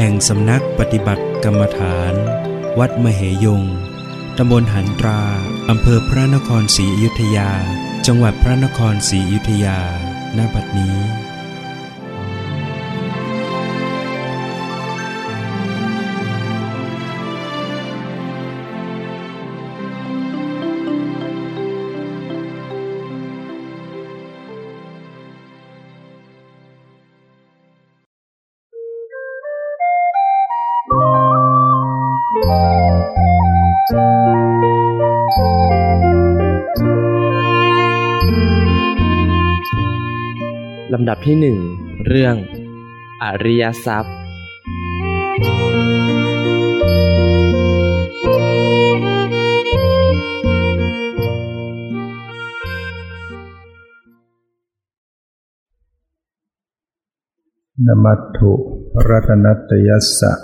[0.00, 2.14] แห่งสำนักปฏิบัติกรรมฐาน
[2.78, 3.62] วัดมเหยง
[4.38, 5.22] ตำบลหันตรา
[5.68, 7.50] อำเภอพระนครศรีอยุธยา
[8.06, 9.80] จังหวัดพระนครศรีอยุธยา
[10.36, 10.96] ณ บัดนี้
[41.30, 41.60] ที่หนึ่ง
[42.06, 42.36] เรื่อง
[43.22, 44.14] อริยทรัพย์
[57.86, 58.52] นมัตถุ
[59.08, 60.34] รัตนัตยัสสะ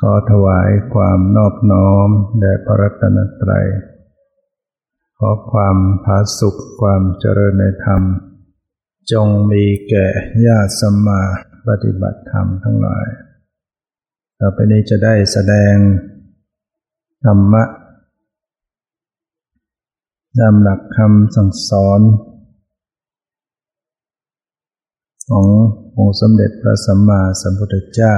[0.00, 2.08] ขอถวายความนอบน้อม
[2.40, 3.66] แด่พระรัตนตรัย
[5.18, 8.02] ขอความผาสุขความเจริญในธรรม
[9.12, 10.06] จงมีแก่
[10.46, 11.20] ญาติสมมา
[11.68, 13.06] ปฏิบัติธรรมทั้งหลาย
[14.38, 15.74] ต่อไปนี้จะได้แสดง
[17.24, 17.64] ธรรมะ
[20.38, 22.00] ตามหลักคำสั่งสอน
[25.30, 25.46] ของ
[25.96, 28.16] องค์สมเด็จพระสัมมาสัมพุทธเจ้า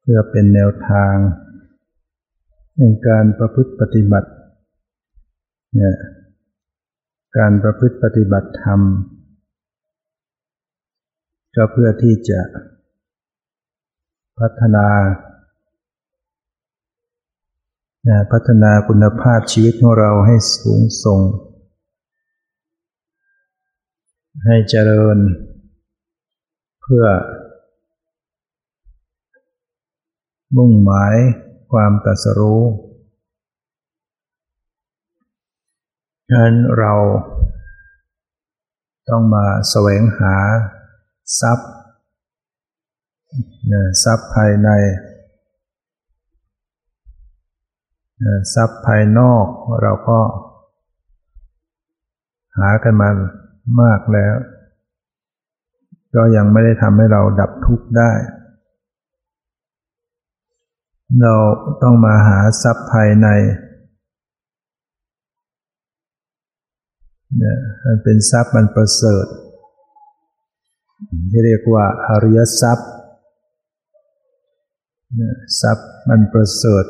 [0.00, 1.14] เพื่อเป็นแนวทาง
[2.76, 4.30] ในการประพฤติปฏิบัติ
[5.74, 5.94] เนี่ย
[7.38, 8.80] การประพฤติปฏิบัติธรรม
[11.56, 12.40] ก็เพื่อที่จะ
[14.38, 14.86] พัฒนา
[18.32, 21.20] พัฒนาคุณภาพชีวิตของเราให้สูงส่ง
[24.44, 25.18] ให้เจริญ
[26.82, 27.04] เพื่อ
[30.56, 31.16] มุ่งหมาย
[31.72, 32.62] ความตรัสรู้
[36.34, 36.94] ฉะนั้นเรา
[39.08, 40.34] ต้องมาแสวงหา
[41.40, 41.70] ทรัพย์
[44.04, 44.68] ทรัพย์ภายใน
[48.54, 49.46] ทรัพย์ภายนอก
[49.82, 50.20] เราก็
[52.58, 53.10] หากันมา
[53.80, 54.34] มากแล้ว
[56.14, 58.12] ก็ยังไม่ได้ทำให้เราดับทุกข์ได้
[61.22, 61.34] เรา
[61.82, 63.28] ต้องมาหาทรัพย์ภายใน
[67.38, 69.26] เนี่ยมันเป็นทรัพย์มันประเสริฐ
[71.30, 72.90] ที่เรียกว่าอริยทรัพย์
[75.16, 76.84] เนี่ยทรัพย์มันประเสริฐ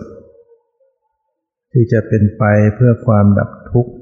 [1.73, 2.45] ที่จะเป็นไป
[2.75, 3.93] เพื่อความดับทุกข์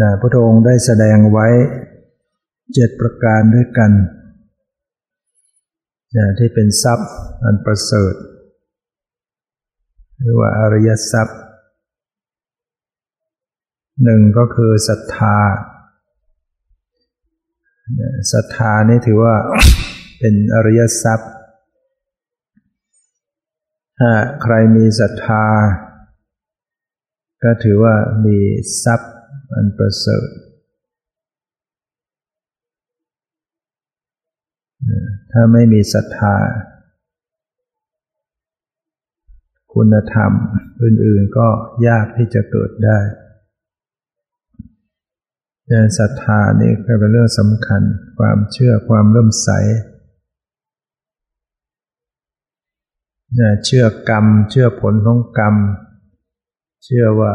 [0.00, 1.48] นะพระองค์ได้แสดงไว้
[2.74, 3.90] เจ็ดประการด้วยกัน
[6.16, 7.10] นะที่เป็นทรัพย์
[7.44, 8.14] อันประเสริฐ
[10.20, 11.38] หรือว่าอริยทรัพย์
[14.04, 15.38] หนึ่งก็คือศรัทธา
[18.32, 19.34] ศรัทธานี่ถือว่า
[20.18, 21.32] เป็นอริยทรัพย์
[23.98, 24.10] ถ้า
[24.42, 25.44] ใครมีศรัทธา
[27.44, 27.94] ก็ถือว่า
[28.26, 28.38] มี
[28.84, 29.12] ทรัพย์
[29.54, 30.28] อันประเสริฐ
[35.32, 36.36] ถ้าไม่มีศรัทธา
[39.74, 40.32] คุณธรรม
[40.82, 41.48] อื่นๆก็
[41.88, 42.98] ยากที่จะเกิดได้
[45.70, 47.82] แต่ศรัทธานี่ก็เป็นเรื่องสำคัญ
[48.18, 49.50] ความเชื่อความเริ่มใส
[53.64, 55.54] เชื่อกรรม เชื่อผลของกรรม
[56.84, 57.32] เชื่อว่า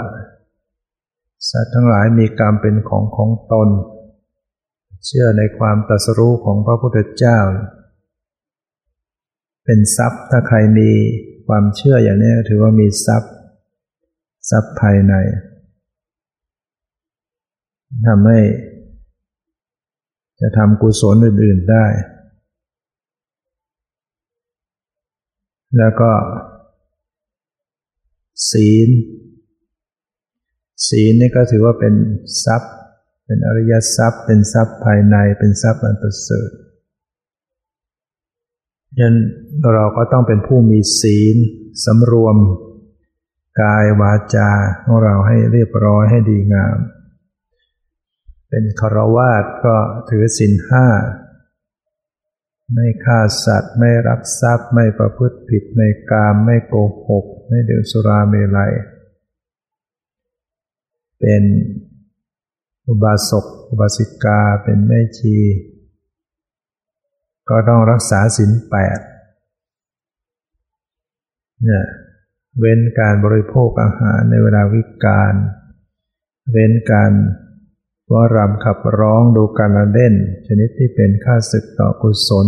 [1.50, 3.70] สัตว์ทั้งหลายมีกรรมเป็นของของตน
[5.06, 7.40] เชื่อในความตรัสรู้ของพระพุทธเจ้า
[9.66, 10.90] เป็นทรัพย์ถ้าใครมี
[11.48, 13.34] ความเชื่ออย่างนี้ถือว่ามีทรัพย์
[14.50, 15.14] ทรัพย์ภายใน
[18.08, 18.40] ทำให้
[20.42, 21.86] จะทำกุศลอื่น ๆได้
[25.78, 26.12] แล้วก็
[28.52, 28.90] ศีล
[30.88, 31.94] ศีลนี่ก็ถือว่าเป็น
[32.46, 32.74] ทรัพย์
[33.26, 36.50] เป็นอริยทรัพย์ เป็นทรัพย์ภายใน เป็นทรัพย์อันประเสริฐ
[39.00, 39.16] ยัน
[39.74, 41.36] เราก็ต้องเป็นผู้มีศีล
[41.86, 42.38] สำรวม
[43.62, 44.52] กายวาจา
[44.84, 46.78] ของเราให้เรียบร้อยให้ดีงาม
[48.56, 49.76] เป็นคารวาสก็
[50.10, 50.88] ถือศีลห้า
[52.74, 56.74] ไม่ฆ่าสัตว์ ไม่รักทรัพย์ ไม่ประพฤติผิดในกาม ไม่โก
[57.08, 58.74] หก ไม่ดื่มสุราเมลัย
[61.20, 61.44] เป็น
[62.88, 65.38] อุบาสก อุบาสิกา เป็นแม่ชี
[67.50, 69.00] ก็ต้องรักษาศีลแปด
[71.64, 71.86] เนี่ย
[72.60, 75.34] เว้นการบริโภคอาหารในเวลาวิกาล
[76.52, 77.12] เว้นการ
[78.14, 80.14] ว่ารำขับร้องดูการละเล่น
[80.48, 82.48] ชนิดที่เป็นค่าศึกต่อกุศล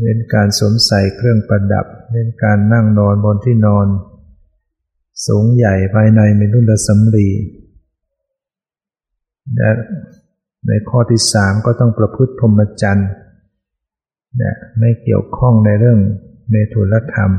[0.00, 3.86] เว้นการสวมใส่เครื่องประดับเว้นการนั่งนอนบนที่นอน
[5.26, 7.28] สูงใหญ่ภายในมีรุ่นละสำลี
[9.56, 9.70] และ
[10.66, 13.10] ในข้อที่สามก็ต้องประพฤติพรหมจรรย์
[14.42, 15.98] นะไม่เกี่ยวข้องในเรื่อง
[16.50, 17.30] เมตุลธรรม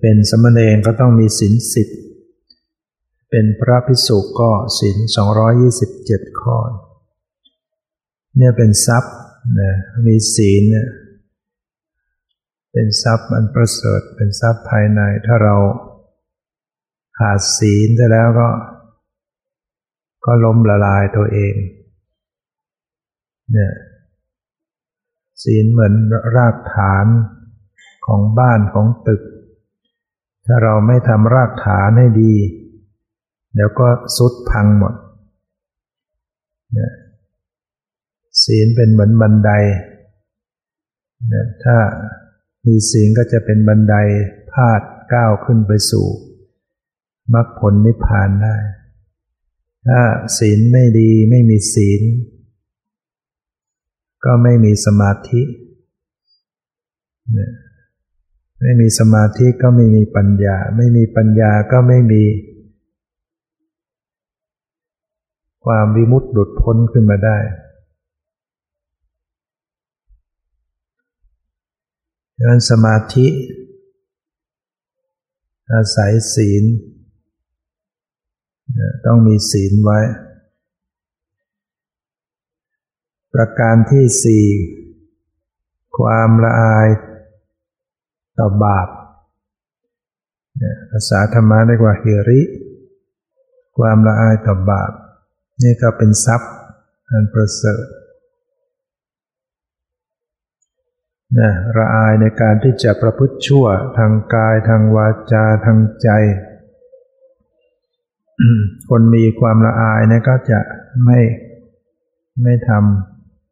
[0.00, 1.88] เป็นสมณเณรก็ต้องมีศีลสิบ
[3.30, 4.96] เป็นพระภิกษุก็ศีล
[5.68, 6.58] 227 ข้อ
[8.36, 9.14] เนี่ยเป็นทรัพย์
[9.60, 9.72] นะ
[10.06, 10.88] มีศีลเนี่ย
[12.72, 15.56] เป็นทรัพย์มันประเสริฐเป็นทรัพย์ภายใน ถ้าเรา
[17.18, 18.48] ขาดศีลไปแล้วก็
[20.24, 21.54] ก็ล้มละลายตัวเอง
[23.52, 23.72] เนี่ย
[25.42, 25.94] ศีลเหมือน
[26.36, 27.06] รากฐาน
[28.06, 29.22] ของบ้านของตึก
[30.46, 32.34] ถ้าเราไม่ทำรากฐานให้ดี
[33.54, 34.94] เดี๋ยวก็สุดพังหมด
[36.74, 36.92] เนี่ย
[38.42, 39.50] ศีลเป็นเหมือนบันได
[41.64, 41.76] ถ้า
[42.66, 43.94] มีศีลก็จะเป็นบันได
[44.52, 44.82] พาด
[45.12, 46.06] ก้าวขึ้นไปสู่
[47.34, 48.56] มรรคผลนิพพานได้
[49.88, 50.00] ถ้า
[50.38, 52.02] ศีลไม่ดีไม่มีศีล
[54.24, 55.42] ก็ไม่มีสมาธิ
[58.60, 62.22] ไม่มีสมาธิก็ไม่มีปัญญา ไม่มีปัญญาก็ไม่มี
[65.64, 67.38] ความวิมุตติหลุดพ้นขึ้นมาได้
[72.36, 73.26] ดังนั้นสมาธิ
[75.72, 76.64] อาศัยศีล
[79.06, 80.00] ต้องมีศีลไว้
[83.34, 84.46] ประการที่สี่
[85.98, 86.88] ความละอาย
[88.38, 88.88] ต่อบาป
[90.90, 92.40] ภาษาธรรมะเรียกว่าเฮริ
[93.78, 94.92] ความละอายต่อบาป
[95.62, 96.52] นี่ก็เป็นทรัพย์
[97.10, 97.84] อันประเสริฐ
[101.38, 103.66] นะระอายในการที่จะประพฤติชั่ว
[103.98, 106.08] ทางกายทางวาจาทางใจ
[108.88, 110.60] คนมีความละอายนี่ยก็จะ
[111.04, 111.20] ไม่
[112.42, 112.70] ไม่ท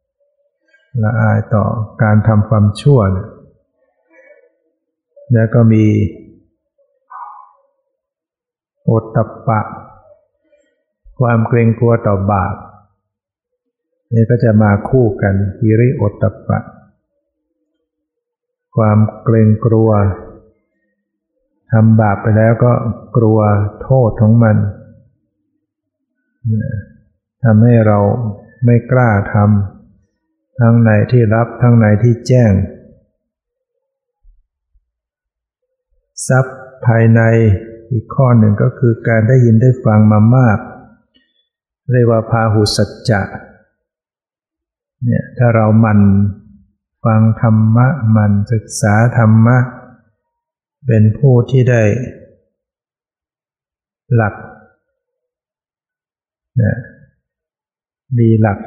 [0.05, 1.65] ำละอายต่อ
[2.03, 3.27] การทำความชั่วนะ
[5.33, 5.85] แล้วก็มี
[8.83, 9.61] โอตตะปะ
[11.19, 12.55] ความเกรงกลัวต่อบาป
[14.13, 16.59] นี่ก็จะมาคู่กันฮิริโอตตปะ
[18.75, 19.89] ความเกรงกลัว
[21.71, 22.71] ทำบาปไปแล้วก็
[23.17, 23.39] กลัว
[23.83, 24.57] โทษของมัน
[27.43, 27.99] ทำให้เรา
[28.65, 32.53] ไม่กล้าทำทั้งในที่รับทั้งในที่แจ้ง
[36.27, 37.21] ทรัพย์ภายใน
[37.91, 40.57] อีกข้อหนึ่งก็คือการได้ยินได้ฟังมามาก
[41.91, 43.21] เรียกว่าพาหุสัจจะ
[45.03, 45.99] เนี่ยถ้าเรามัน
[47.05, 49.57] ฟังธรรมะมันศึกษาธรรมะ
[50.87, 51.83] เป็นผู้ที่ได้
[54.15, 54.35] หลัก
[56.61, 56.77] นะ
[58.17, 58.59] มีหลัก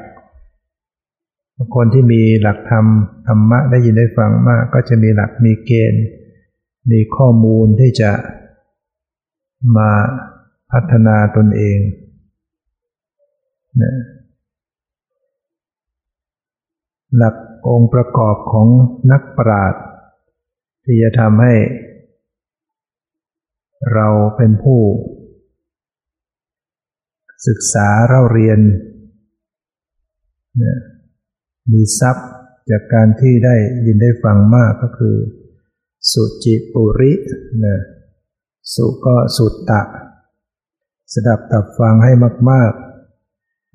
[1.75, 2.87] คนที่มีหลักธรรม
[3.27, 6.05] ธรรมะได้ยินได้ฟังมาก ก็จะมีหลักมีเกณฑ์
[6.91, 8.11] มีข้อมูลที่จะ
[9.77, 9.91] มา
[10.73, 11.79] พัฒนาตนเอง
[13.81, 13.93] นะ
[17.17, 17.37] หลัก
[17.69, 18.69] องค์ประกอบของ
[19.11, 19.83] นักปราชญ์
[20.85, 21.55] ที่จะทำให้
[23.95, 24.81] เราเป็นผู้
[27.47, 28.61] ศึกษาเล่าเรียน
[30.63, 30.79] นะ
[31.73, 32.29] มีทรัพย์
[32.71, 35.17] จากการที่ได้ยินได้ฟังมากก็คือ
[36.13, 37.13] สุจิปุริ
[37.65, 37.77] นะ
[38.75, 39.83] สุก็สุตตะ
[41.13, 42.13] สดับตับฟังให้
[42.51, 42.92] มาก ๆ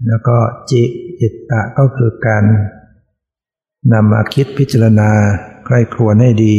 [0.05, 0.37] แล้วก็
[0.71, 0.83] จิ
[1.19, 2.43] จิตตะก็คือการ
[3.93, 5.11] นำมาคิดพิจารณา
[5.65, 6.55] ใกล้ครัวให้ดี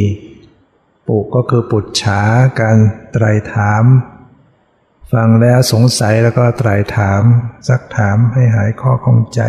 [1.06, 2.20] ปุก็คือปุจฉา
[2.60, 2.78] การ
[3.12, 3.84] ไตรถาม
[5.12, 7.22] ฟังแล้วสงสัยแล้วก็ไตรถาม
[7.68, 9.40] ซักถามให้หายข้อข้องใจ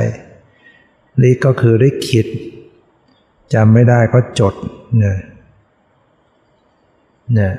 [1.22, 2.28] ลิก็คือริคิด
[3.54, 4.56] จำไม่ได้ก็จด
[4.98, 5.18] เนี่ย
[7.34, 7.54] เนี่ย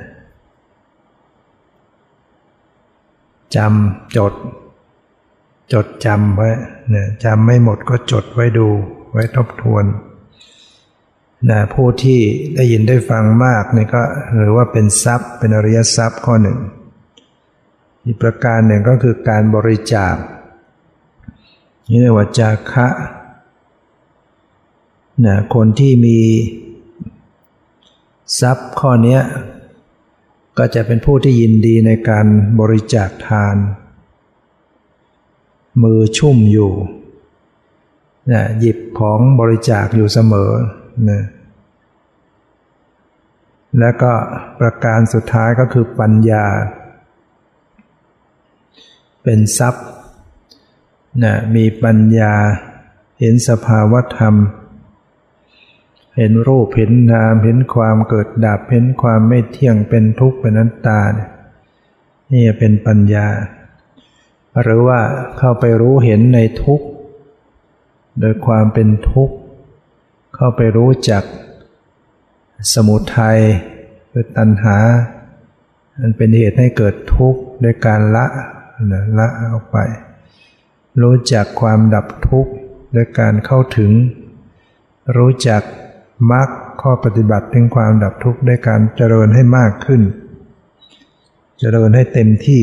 [3.56, 4.32] จำจด
[5.72, 6.50] จดจำไว้
[6.90, 8.68] เนี่ยจำไม่หมดก็จดไว้ดู
[9.12, 9.84] ไว้ทบทวน
[11.50, 12.20] นะผู้ที่
[12.54, 14.02] ได้ยินได้ฟังมากนี่ก็
[14.36, 16.58] หรือว่าเป็นทรัพย์ เป็นอริยทรัพย์ข้อหนึ่ง
[18.04, 20.14] อีกประการหนึ่งก็คือการบริจาค
[21.88, 22.88] นี่เรียกว่าจาคะ
[25.26, 26.18] นะคนที่มี
[28.40, 29.18] ทรัพย์ข้อนี้
[30.58, 32.26] ก็จะเป็นผู้ที่ยินดีในการ
[32.60, 33.56] บริจาคทาน
[35.82, 36.72] มือชุ่มอยู่
[38.32, 40.52] นะหยิบของบริจาคอยู่เสมอ
[41.10, 41.22] นะ
[43.78, 44.12] และก็
[44.60, 46.44] ประการสุดท้ายก็คือปัญญา
[49.22, 49.86] เป็นทรัพย์
[51.22, 52.34] นะมีปัญญา
[53.20, 54.34] เห็นสภาวธรรม
[56.16, 61.00] เห็นรูปเห็นนาม เห็นความเกิดดับ เห็นความไม่เที่ยงเป็นทุกข์เป็นนัตตา
[62.32, 63.26] นี่เป็นปัญญา
[64.62, 65.00] หรือว่า
[65.38, 66.86] เข้าไปรู้เห็นในทุกข์
[68.20, 69.36] โดยความเป็นทุกข์
[70.36, 71.24] เข้าไปรู้จัก
[72.72, 73.38] สมุทัย
[74.12, 74.78] คือตัณหา
[76.00, 78.26] มันเป็นเหตุให้เกิดทุกข์ด้วยการละ
[78.92, 79.78] นะละออกไป
[81.02, 82.52] รู้จักความดับทุกข์
[82.94, 83.92] ด้วยการเข้าถึง
[85.16, 85.62] รู้จัก
[86.32, 86.48] มรรค
[86.82, 90.02] ข้อปฏิบัติถึงความดับทุกข์ด้วยการเจริญให้มากขึ้น
[91.58, 92.62] เจริญให้เต็มที่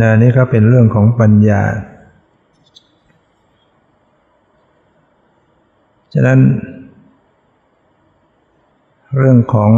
[0.00, 1.62] นะนี่ก็เป็นเรื่องของปัญญา
[6.14, 6.40] ฉะนั้น
[9.18, 9.72] เรื่องของ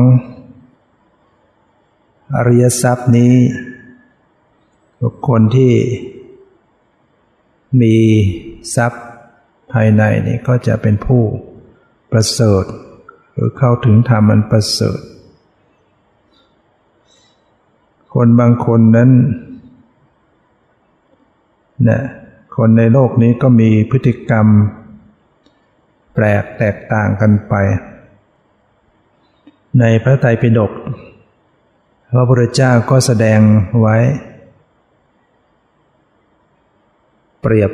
[2.34, 3.34] อริยทรัพย์นี้
[5.02, 5.72] บุคคลที่
[7.80, 7.96] มี
[8.75, 9.04] ทรัพย์
[9.72, 11.22] ภายในนี่ก็จะเป็นผู้
[12.10, 12.64] ประเสริฐ
[13.32, 15.00] หรือเข้าถึงธรรมอันประเสริฐ
[18.14, 19.10] คนบางคนนั้น
[19.57, 22.00] เนี่ย
[22.56, 24.47] คนในโลกนี้ก็มีพฤติกรรม
[26.14, 27.54] แปลกแตกต่างกันไป
[29.80, 30.73] ในพระไตรปิฎก
[32.12, 33.40] พระพุทธเจ้าก็แสดง
[33.80, 33.97] ไว้
[37.40, 37.70] เปรียบ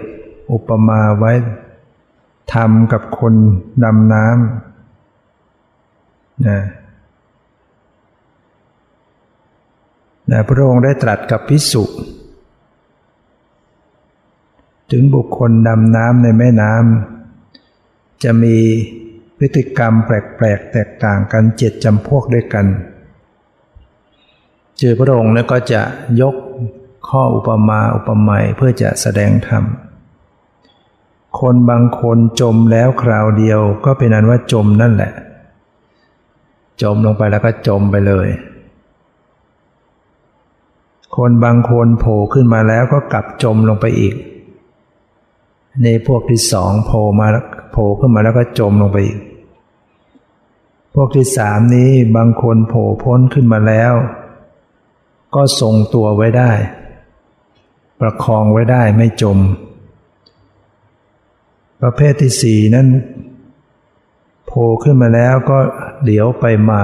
[0.52, 1.32] อุปมาไว้
[2.54, 3.34] ทำกับคน
[3.84, 6.60] ดำน้ำนะ
[10.30, 11.84] นะพระองค์ได้ตรัสกับพิสุ
[14.90, 18.56] ถึงบุคคลดำน้ำในแม่น้ำจะมี
[19.38, 22.66] พฤติกรรมแปลกๆ แตกต่างกันเจ็ดจำพวกด้วยกัน
[24.78, 25.82] เจอพระองค์แล้วก็จะ
[26.20, 26.34] ยก
[27.08, 29.64] ข้ออุปมาอุปไมยเพื่อจะแสดงธรรม
[31.40, 35.12] คนบางคนจมแล้วคราวเดียวก็เป็นนั้นว่าจมนั่นแหละ
[36.82, 38.28] จมลงไปแล้วก็จมไปเลย
[41.16, 44.14] คนบางคนโผล่ขึ้นมาแล้วก็กลับจมลงไปอีก
[45.82, 47.26] ในพวกที่สองโผล่มา
[47.72, 49.18] โผล่ขึ้นมาแล้วก็จมลงไปอีก
[50.94, 53.92] พวกที่สามนี้บางคนโผล่พ้นขึ้นมาแล้ว
[55.34, 56.52] ก็ทรงตัวไว้ได้
[58.00, 59.38] ประคองไว้ได้ไม่จม
[61.80, 62.88] ประเภทที่สี่นั้น
[64.46, 65.58] โผล่ขึ้นมาแล้วก็
[66.02, 66.82] เหลียวไปมา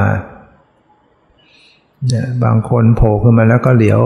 [2.08, 4.00] เนี่ยบางคนโผล่ขึ้นมาแล้วก็เหลียว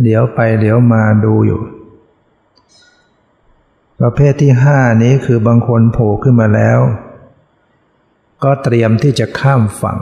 [0.00, 1.60] เหลียวไปเหลียวมาดูอยู่
[4.04, 6.78] ประเภทที่ห้านี้คือบางคนโผล่ขึ้นมาแล้ว
[8.44, 9.98] ก็เตรียมที่จะข้ามฝั่ง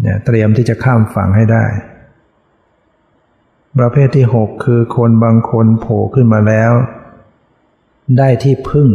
[0.00, 1.64] เนี่ยเตรียมที่จะข้ามฝั่งให้ได้
[3.78, 6.72] ประเภทที่หกคือคนบางคนโผล่ขึ้นมาแล้ว
[8.18, 8.88] ได้ที่พึ่ง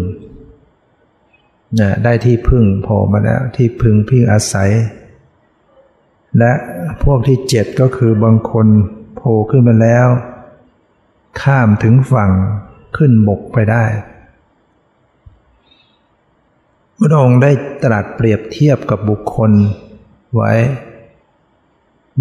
[1.79, 4.71] นะได้ที่พึ่งโผล่มาแล้วที่พึ่งพี่งอาศัย
[6.39, 6.51] และ
[7.03, 8.67] พวกที่เจ็ดก็คือบางคน
[9.15, 10.07] โผล่ขึ้นมาแล้ว
[11.41, 12.31] ข้ามถึงฝั่ง
[12.95, 13.85] ขึ้นบกไปได้
[16.99, 17.51] พระองค์ได้
[17.83, 19.51] ตรัสเปรียบเทียบกับบุคคล
[20.35, 20.53] ไว้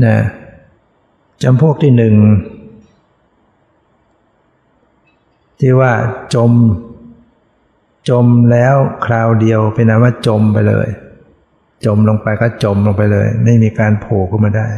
[0.05, 0.17] นะ
[1.43, 2.15] จำพวกที่หนึ่ง
[5.61, 5.93] ที่ว่า
[6.35, 6.53] จม
[8.09, 8.75] จมแล้ว
[9.07, 10.89] คราวเดียวเป็นนว่าจมไปเลย
[11.87, 14.69] จมลงไปก็จมลงไปเลย ไม่มีการโผล่ขึ้นมาได้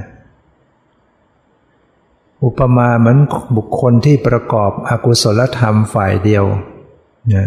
[2.47, 3.19] อุปมาเหมือน
[3.57, 6.45] บุคคลที่ประกอบอกุศลธรรมฝ่ายเดียว
[7.35, 7.47] นะ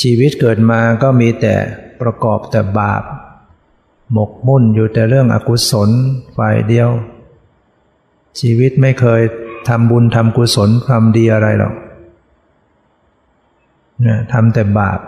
[0.00, 1.54] ชีวิตเกิดมาก็มีแต่
[2.00, 3.02] ประกอบแต่บาป
[4.12, 5.90] หมกมุ่นอยู่แต่เรื่องอกุศล
[6.36, 6.90] ฝ่ายเดียว
[8.40, 9.22] ชีวิตไม่เคย
[9.68, 11.74] ทำบุญทำกุศลความดีอะไรหรอก
[14.06, 15.00] นะทำแต่บาป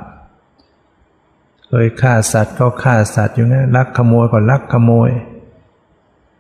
[1.67, 5.11] เคยฆ่าสัตว์ก็ฆ่าสัตว์อยู่นะลักขโมยก็ลักขโมย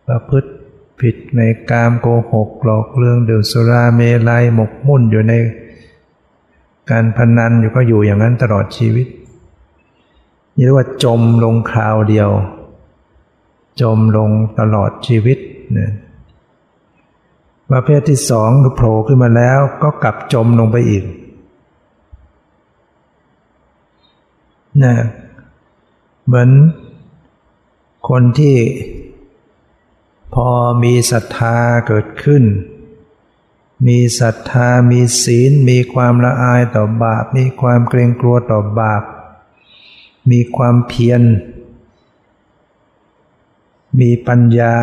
[0.08, 0.50] ประพฤติ
[1.00, 5.34] ผิดในกามโกหกหลอกเรื่องดื่มสุราเมลัยหมกมุ่นอยู่ใน
[6.90, 9.06] การพนันอยู่ก็อยู่อย่างนั้นตลอดชีวิต
[10.56, 12.30] นี่เรียกว่าจมลงคราวเดียว
[13.80, 15.38] จมลงตลอดชีวิต
[15.72, 15.92] เนี่ย
[17.70, 21.04] ประเภทที่สองคือโผล่ขึ้นมาแล้วก็กลับจมลงไปอีก
[24.84, 24.94] นะ
[26.26, 26.50] เหมือน
[28.08, 28.54] คนที่
[30.40, 30.52] พอ
[30.84, 32.44] มีศรัทธาเกิดขึ้น
[33.86, 39.02] มีศรัทธามีศีล มีความละอายต่อบาป มีความเกรงกลัวต่อบาป
[40.30, 41.22] มีความเพียร
[44.00, 44.76] มีปัญญา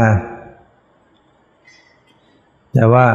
[2.74, 3.08] แต่ว่า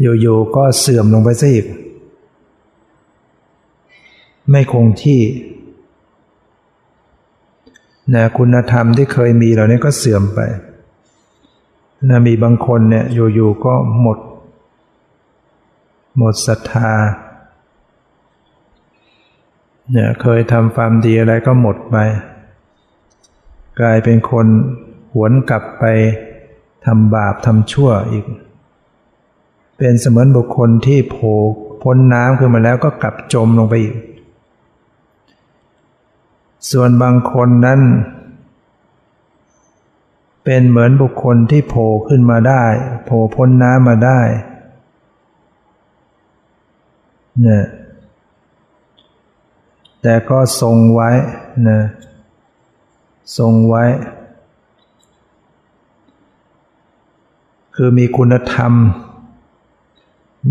[0.00, 1.66] อยู่ๆก็เสื่อมลงไปซะอีก
[4.50, 5.20] ไม่คงที่
[8.14, 10.40] นะคุณธรรมที่เคยมีเหล่านี้ก็เสื่อมไป
[12.08, 13.04] นะมีบางคนเนี่ย
[13.34, 14.18] อยู่ๆก็หมด
[16.18, 16.92] หมดศรัทธา
[19.92, 21.96] เนี่ยเคยทำความดีอะไรก็หมดไป
[23.80, 24.46] กลายเป็นคน
[25.12, 25.84] หวนกลับไป
[26.86, 28.24] ทำบาปทำชั่วอีก
[29.78, 31.34] เป็นเสมือนบุคคลที่โผล่
[31.82, 33.94] พ้นน้ำขึ้นมาแล้วก็กลับจมลงไปอีก
[36.70, 37.80] ส่วนบางคนนั้น
[40.44, 42.64] เป็นเหมือนบุคคลที่โผล่ขึ้นมาได้
[43.04, 44.20] โผล่พ้นน้ำมาได้
[47.40, 47.64] เนี่ย
[50.02, 51.10] แต่ก็ทรงไว้
[51.68, 51.80] นะ
[53.38, 53.84] ทรงไว้
[57.74, 58.72] คือมีคุณธรรม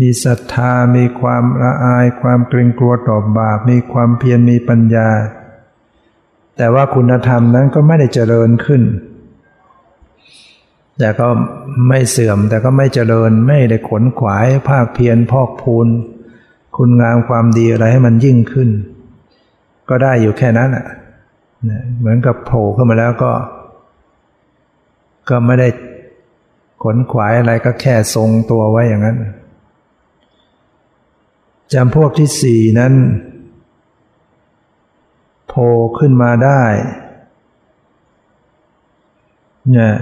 [0.00, 5.08] มีศรัทธา มีความละอาย ความเกรงกลัวต่อบาป มีความเพียร มีปัญญา
[6.56, 8.82] แต่ว่าคุณธรรมนั้นก็ไม่ได้เจริญขึ้น
[10.98, 11.28] แต่ก็
[11.88, 15.86] ไม่เสื่อมแต่ก็ไม่เจริญไม่ได้ขนขวายภาคเพียรพอกพูน
[16.76, 18.70] คุณงามความดีอะไรให้มันยิ่งขึ้น
[19.88, 20.86] ก็ได้อยู่แค่นั้นแหะ
[21.98, 23.32] เหมือนกับโผล่ขึ้นมาแล้วก็
[25.28, 25.68] ก็ไม่ได้
[26.82, 29.18] ขนขวายอะไรก็แค่ทรงตัวไว้อย่างนั้น
[31.72, 32.92] จำพวกที่สี่นั้น
[35.54, 36.62] โผล่ขึ้นมาได้
[39.70, 39.92] เนี่ย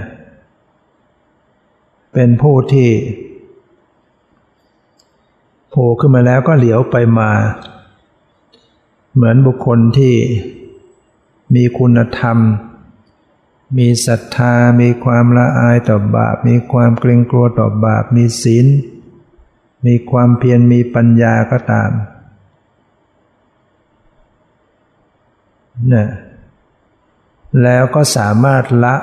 [2.13, 2.89] เป็นผู้ที่
[5.69, 7.31] โผล่ขึ้นมาแล้วก็เหลียวไปมา
[9.13, 10.15] เหมือนบุคคลที่
[11.55, 12.37] มีคุณธรรม
[13.77, 18.67] มีศรัทธา มีความละอายต่อบาป มีความเกรงกลัวต่อบาป มีศีล
[19.85, 21.91] มีความเพียร มีปัญญาก็ตาม
[25.93, 26.05] นะ
[27.63, 28.95] แล้วก็สามารถละ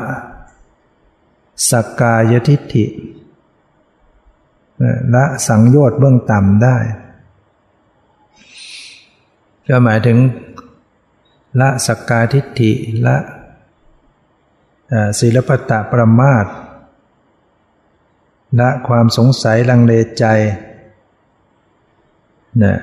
[1.70, 2.86] สักกายทิฏฐิ
[5.14, 6.76] ละสังโยชน์เบื้องต่ำได้
[9.68, 10.18] ก็หมายถึง
[11.60, 12.72] ละสักกาทิฏฐิ
[13.06, 13.16] ละ
[15.20, 16.46] ศิลปตะประมาท
[18.60, 20.24] ละความสงสัยลังเลใจ
[22.62, 22.74] นะ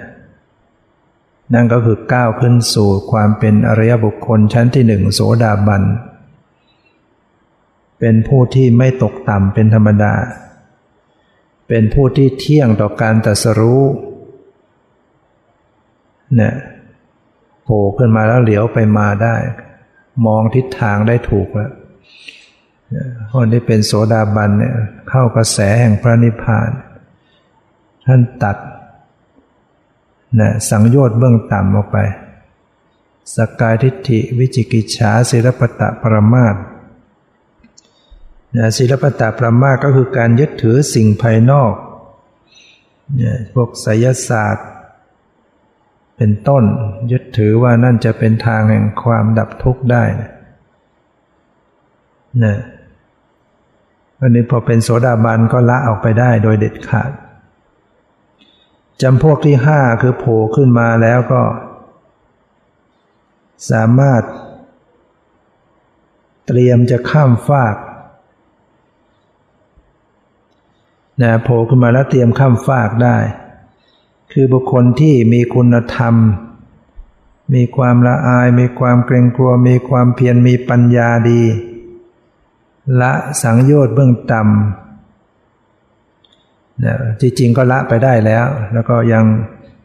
[1.53, 5.83] นั่นก็คือก้าวขึ้นสู่ความเป็นอริยบุคคลชั้นที่หนึ่งโสดาบัน
[7.99, 10.13] เป็นผู้ที่ไม่ตกต่ำเป็นธรรมดา
[11.67, 13.83] เป็นผู้ที่เที่ยงต่อการตรัสรู้
[16.35, 16.53] เนี่ย
[17.63, 19.35] โผล่ขึ้นมาแล้วเหลียวไปมาได้
[20.25, 21.71] มองทิศทางได้ถูกแล้ว
[23.31, 24.75] คนที่เป็นโสดาบันเนี่ย
[25.09, 26.69] เข้ากระแสแห่งพระนิพพาน
[28.05, 28.57] ท่านตัด
[30.39, 31.97] นะสังโยชน์เบื้องต่ำออกไป
[33.35, 36.55] สกายทิฏฐิวิจิกิจฉาศิลปตะประมาท
[38.57, 41.73] นะศิลปตะประมาทก็คือการยึดถือสิ่งภายนอก
[43.19, 44.67] นี่ยพวกไสยศาสตร์
[46.17, 46.63] เป็นต้น
[47.11, 50.03] ยึดถือว่านั่นจะเป็นทางแห่งความดับทุกข์ได้
[52.43, 52.57] นะ
[54.19, 57.11] วันนี้พอเป็นโสดาบันก็ละออกไปได้โดยเด็ดขาด
[59.01, 61.43] จำพวกที่ห้าคือโผล่ขึ้นมาแล้วก็
[63.71, 64.23] สามารถ
[66.47, 67.75] เตรียมจะข้ามฟาก
[71.21, 73.17] นะโผล่ขึ้นมาแล้วเตรียมข้ามฟากได้
[74.31, 76.15] คือบุคคลที่มีคุณธรรม
[77.53, 81.41] มีความละอาย มีความเกรงกลัว มีความเพียรมีปัญญาดี
[83.01, 84.84] ละสังโยชน์เบื้องต่ำ
[86.79, 89.25] เนี่จริงๆก็ละไปได้แล้ว แล้วก็ยัง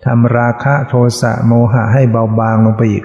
[0.06, 3.04] ทำราคะโทสะโมหะให้เบาบางลงไปอีก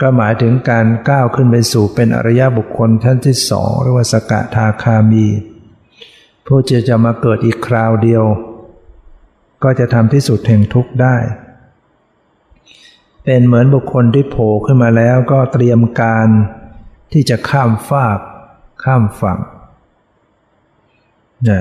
[0.00, 5.26] ก็หมายถึงการก้าวขึ้นไปสู่เป็นอริยบุคคลท่านที่สองเรียกว่าสกทาคามี
[6.46, 8.24] ผู้จะจะมาเกิดอีกคราวเดียว
[9.62, 11.16] ก็จะทำที่สุดแห่งทุกข์ได้
[13.24, 16.28] เป็นเหมือนบุคคลที่โผล่ขึ้นมาแล้วก็เตรียมการ
[17.12, 18.18] ที่จะข้ามฟาก
[18.84, 19.38] ข้ามฝั่ง
[21.48, 21.60] นี่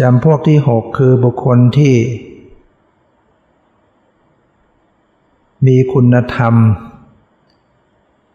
[0.00, 1.94] จำพวกที่หกคือบุคคลที่
[5.66, 6.54] มีคุณธรรม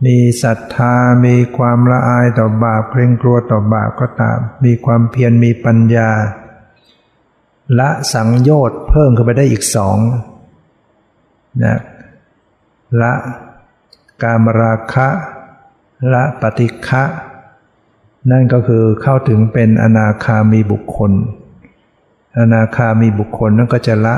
[0.06, 0.93] มีศรัทธา
[1.26, 6.10] มีความละอายต่อบาปเกรงกลัวต่อบาปก็ตาม มีความเพียรมีปัญญา
[7.80, 9.98] ละสังโยชน์เพิ่มขึ้นไปได้อีกสอง
[11.63, 11.80] นะ
[13.02, 13.13] ละ
[14.24, 15.08] กามราคะ
[16.13, 17.04] ละปฏิฆะ
[18.32, 21.12] นั่นก็คือเข้าถึงเป็นอนาคามีบุคคล
[22.38, 24.15] อนาคามีบุคคลนั้นก็จะละ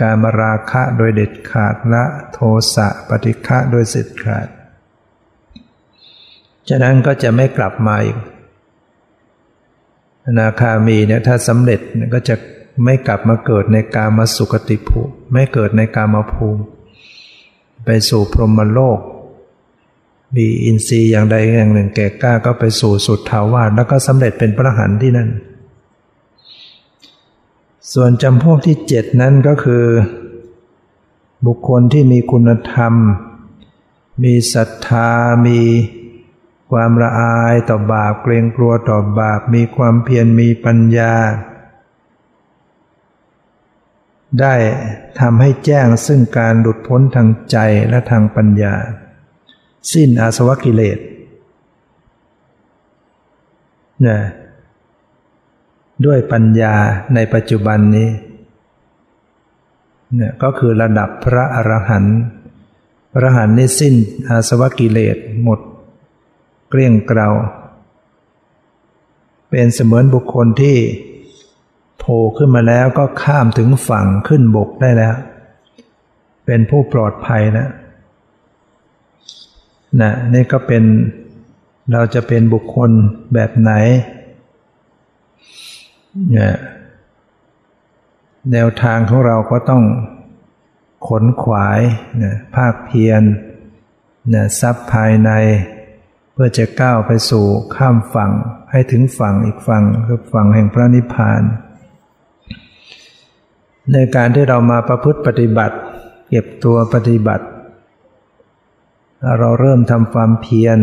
[0.00, 2.38] การมราคะโดยเด็ดขาดละโท
[2.74, 4.46] สะปฏิฆะโดยเสร็จขาด
[6.68, 8.18] ฉะนั้นก็จะไม่กลับมาอีก
[10.26, 11.80] อนาคามีเนี่ยถ้าสำเร็จ
[12.14, 12.34] ก็จะ
[12.84, 16.62] ไม่กลับมาเกิดในกามาสุขติภูมิไม่เกิดในกามาภูมิ
[17.84, 18.98] ไปสู่พรหมโลก
[20.36, 25.28] มีอินทรีย์อย่างใดอย่างหนึ่งแก่กล้าก็ไปสู่สุดทาวาสแล้วก็สำเร็จเป็นพระหันที่นั่น
[27.90, 29.86] ส่วนจำพวกที่เจ็ดนั้นก็คือ
[31.46, 32.94] บุคคลที่มีคุณธรรม
[34.22, 35.10] มีศรัทธา
[35.46, 35.60] มี
[36.72, 41.14] ความละอายต่อบาปเกรงกลัวต่อบาป มีความเพียรมีปัญญา
[44.40, 44.54] ได้
[45.20, 47.56] ทำให้แจ้งซึ่งการหลุดพ้นทางใจ
[47.88, 48.74] และทางปัญญา
[49.92, 50.98] สิ้นอาสวะกิเลส
[54.06, 54.18] นะ
[56.06, 56.74] ด้วยปัญญา
[57.14, 58.08] ในปัจจุบันนี้
[60.14, 62.18] เนี่ยก็คือระดับพระอรหันต์
[63.12, 63.94] พระอรหันต์นี่สิ้น
[64.28, 65.60] อาสวะกิเลสหมด
[66.68, 67.28] เกลี้ยงเกลา
[69.50, 70.76] เป็นเสมือนบุคคลที่
[71.98, 75.14] โผล่ขึ้นมาแล้วก็ข้ามถึงฝั่งขึ้นบกได้แล้ว
[76.46, 77.68] เป็นผู้ปลอดภัยนะ
[80.00, 80.84] นะนี่ก็เป็น
[81.92, 82.90] เราจะเป็นบุคคล
[83.34, 83.72] แบบไหน
[88.52, 89.82] แนวทางของเราก็ต้อง
[91.08, 91.80] ขนขวาย
[92.22, 93.22] นี่ยภาคเพียร
[94.32, 95.30] นี่ยทรัพย์ภายใน
[96.32, 97.46] เพื่อจะก้าวไปสู่
[97.76, 98.30] ข้ามฝั่ง
[98.70, 101.42] ให้ถึงฝั่งอีกฝั่งคือฝั่งแห่งพระนิพพาน
[103.92, 105.76] ในการที่เรามาประพฤติปฏิบัติ
[106.28, 107.46] เก็บตัวปฏิบัติ
[109.38, 110.78] เราเริ่มทำความเพียร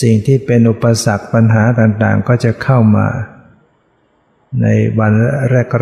[0.00, 3.06] สิ่งที่เป็นอุปสรรคปัญหาต่างๆ ก็จะเข้ามา
[4.60, 4.66] ใน
[4.98, 5.12] วัน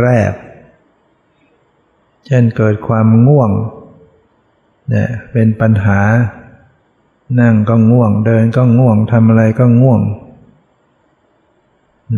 [0.02, 3.50] แรกๆ เช่นเกิดความง่วง
[4.90, 6.00] เนี่ยเป็นปัญหา
[7.40, 10.00] นั่งก็ง่วง เดินก็ง่วงทำอะไรก็ง่วง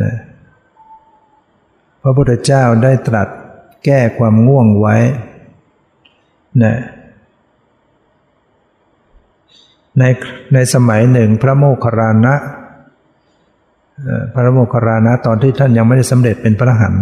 [0.02, 0.14] นะ
[2.02, 3.28] พระพุทธเจ้าได้ตรัส
[3.84, 4.96] แก้ความง่วงไว้
[6.62, 6.74] นะ
[9.98, 10.04] ใน
[10.54, 12.34] ในสมัยหนึ่งพระโมคคัลลานะ
[14.32, 16.94] พระโมคคัลลานะตอนที่ท่านยังไม่ได้สำเร็จเป็นพระหัน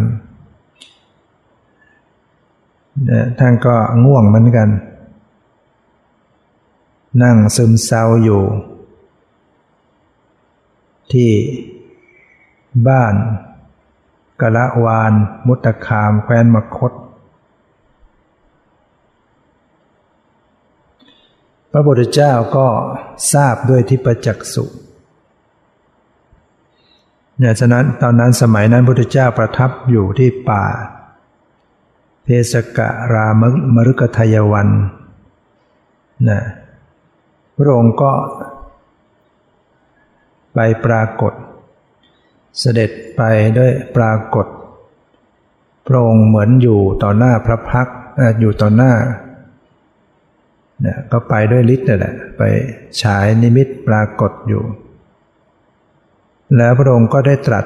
[3.39, 4.69] ท่านก็ง่วงเหมือนกัน
[7.23, 8.43] นั่งซึมเศร้าอยู่
[11.13, 11.31] ที่
[12.89, 13.15] บ้าน
[14.41, 15.13] กะละวาน
[15.47, 16.93] มุตคามแคว้นมคต
[21.73, 22.67] พระพุทธเจ้าก็
[23.33, 24.65] ทราบด้วยที่ปจักษุ
[27.41, 30.65] เนี่ยฉะนั้นตอนนั้นสมัยนั้นพุทธเจ้าประทับอยู่ที่ป่า
[32.23, 33.43] เพสกะราม
[33.75, 34.69] มรุกทายวัน
[36.29, 36.41] นะ
[37.57, 38.13] พระองค์ก็
[40.55, 41.33] ไปปรากฏ
[42.61, 43.23] เสด็จไป
[43.59, 44.47] ด้วยปรากฏ
[45.87, 47.89] พระองค์เหมือนอยู่ต่อหน้าพระพัก
[48.41, 48.93] อยู่ต่อหน้า
[50.81, 52.43] เนี่ยก็ไปด้วยฤทธิ์นั่แหละ ไป
[53.03, 54.63] ฉายนิมิตปรากฏอยู่
[56.57, 57.65] แล้วพระองค์ก็ได้ตรัส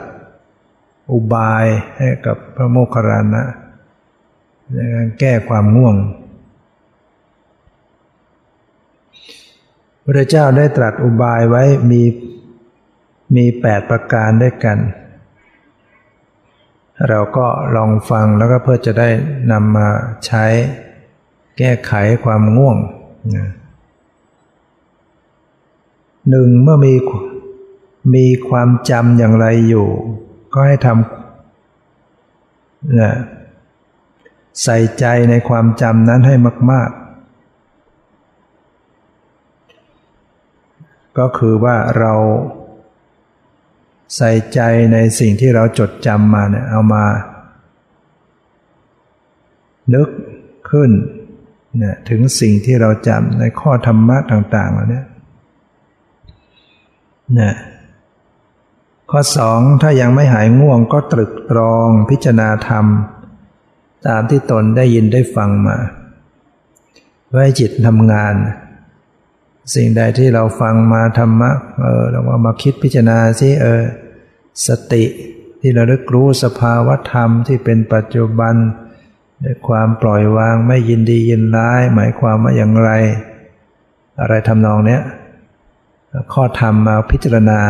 [1.12, 1.64] อุบาย
[1.98, 3.44] ให้กับพระโมคคัลลานะ
[4.72, 5.96] ในการแก้ความง่วง
[10.04, 12.02] พระเจ้าได้ตรัสอุบายไว้มี
[13.36, 14.78] มีแปดประการด้วยกัน
[17.08, 19.08] เราก็ลองฟังแล้วก็เพื่อจะได้
[19.52, 19.88] นำมา
[20.26, 20.44] ใช้
[21.58, 21.92] แก้ไข
[22.24, 22.76] ความง่วง
[26.28, 26.94] หนึ่งเมื่อมี
[28.14, 29.88] มีความจำอย่างไรอยู่
[30.52, 33.12] ก็ให้ทำนะ
[34.62, 36.34] ใส่ใจในความจำนั้นให้
[36.70, 37.04] มาก ๆ
[41.18, 42.14] ก็คือว่าเรา
[44.16, 44.60] ใส่ใจ
[44.92, 47.04] ในสิ่งที่เราจดจำมาเนี่ยเอามา
[49.94, 50.08] นึก
[50.70, 50.90] ขึ้น
[51.82, 55.02] นี่ยถึงสิ่งที่เราจำในข้อธรรมะต่าง ๆ เหล่านี้
[57.40, 57.54] นะ
[59.16, 62.86] ข้อสองถ้ายังไม่หายง่วงก็ตรึกตรองพิจารณาธรรม
[64.06, 65.76] ตามที่ตนได้ยินได้ฟังมา
[67.30, 68.34] ไว้จิตทำงาน
[69.74, 71.50] สิ่งใดที่เราฟังมาธรรมะ
[71.80, 73.82] เออเราก็มาคิดพิจารณาสิเออ
[74.66, 75.04] สติ
[75.60, 78.54] ที่เราได้รู้สภาวะธรรมที่เป็นปัจจุบัน
[79.44, 82.90] ด้วยความปล่อยวางไม่ยินดียินร้าย หมายความว่าอย่างไร
[84.20, 85.02] อะไรทำนองเนี้ย
[86.32, 87.60] ข้อธรรมมาพิจารณา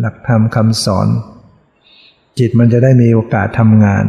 [0.00, 1.08] หลักธรรมคำสอน
[2.38, 4.04] จิตมันจะได้มีโอกาสทำงาน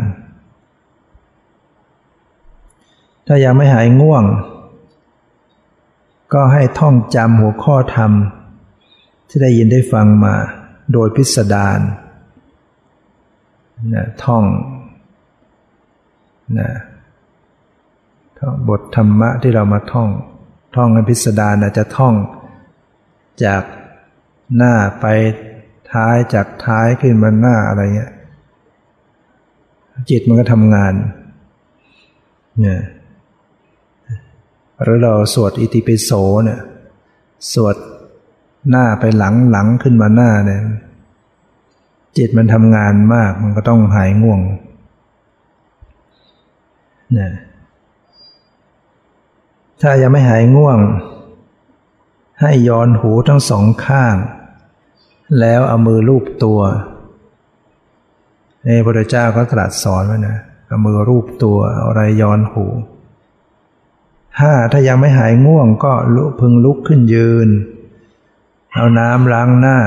[3.28, 4.24] ถ้ายังไม่หายง่วง
[6.34, 8.12] ก็ให้ท่องจำหัวข้อธรรม
[9.30, 10.36] ที่ได้ยินได้ฟังมา
[10.94, 11.80] โดยพิสดาร
[13.94, 14.44] นะท่อง
[16.60, 16.70] นะ
[18.40, 20.10] ท่องบทธรรมะที่เรามาท่อง
[20.76, 22.14] ท่องให้พิสดารอาจจะท่อง
[23.46, 23.64] จาก
[24.56, 25.06] หน้าไป
[25.94, 28.12] ท้ายจากท้ายขึ้นมาหน้าอะไรเงี้ย
[30.10, 30.94] จิตมันก็ทำงาน
[32.60, 32.82] เนี่ย
[34.82, 36.12] หรือเราสวดอิติปิโส
[36.46, 36.60] เนี่ย
[37.54, 37.76] สวด
[38.70, 40.62] หน้าไปหลังหลังขึ้นมาหน้าเนี่ย
[42.18, 44.42] จิตมันทำงานมากมันก็ต้องหายง่วง
[47.20, 47.32] นะ
[49.82, 50.80] ถ้ายังไม่หายง่วง
[52.42, 54.16] ให้ย้อนหูทั้งสองข้าง
[55.40, 56.60] แล้วเอามือลูบตัว
[58.64, 62.66] ในพระเจ้าก็ตรัสสอนไว้นะเอามือรูปตัวอาอะไรย้อนหู
[64.40, 67.50] ห้าถ้ายังไม่หายง่วงก็ลุพึงลุกขึ้นยืน
[68.74, 69.78] เอาน้ำล้างหน้า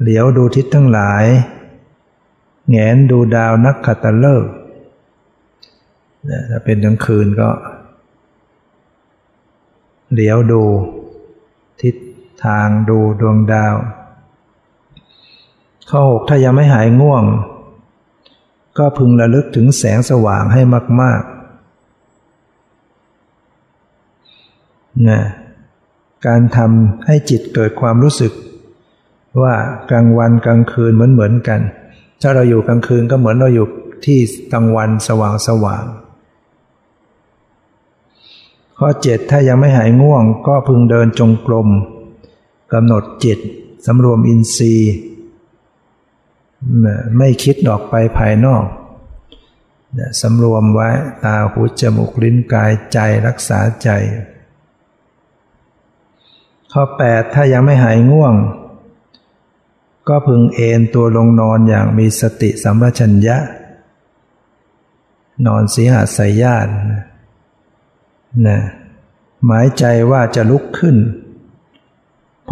[0.00, 1.24] เหลียวดูทิศทั้งหลาย
[2.70, 4.52] แงนดูดาวนักขัตฤกษ์
[6.50, 7.50] ถ้าเป็นกลางคืนก็
[10.12, 10.62] เหลียวดู
[11.82, 11.94] ทิศ
[12.44, 13.74] ทางดูดวงดาว
[15.90, 17.24] ข้อหกถ้ายังไม่หายง่วง
[18.78, 20.62] ก็พึงระลึกถึงแสงสว่างให้
[21.00, 25.20] มากๆนะ
[26.26, 28.32] การทำให้จิตเกิดความรู้สึก
[29.42, 29.54] ว่า
[29.90, 31.60] กลางวันกลางคืนเหมือนเหมือนกัน
[32.20, 33.66] ถ้าเราอยู่กลางคืนก็เหมือนเราอยู่
[34.04, 34.18] ที่
[34.52, 35.84] กลางวันสว่างสว่าง
[38.78, 41.68] ข้อเจ็ดถ้ายังไม่หายง่วงก็พึงเดินจงกรม
[42.72, 43.38] กำหนดจิต
[43.86, 44.92] สำรวมอินทรีย์
[47.18, 48.64] ไม่คิดออกไปภายนอก
[50.20, 50.88] สำรวมไว้
[51.24, 53.88] ตาหูจมูกลิ้นกายใจรักษาใจ
[56.72, 58.34] ข้อ 8 ถ้ายังไม่หายง่วง
[60.08, 63.38] ก็พึงเอนตัวลงนอนอย่างมีสติสัมปชัญญะ
[65.46, 66.72] นอนสีหาสายญาติ
[68.46, 68.60] นะ
[69.46, 70.96] หมายใจว่าจะลุกขึ้น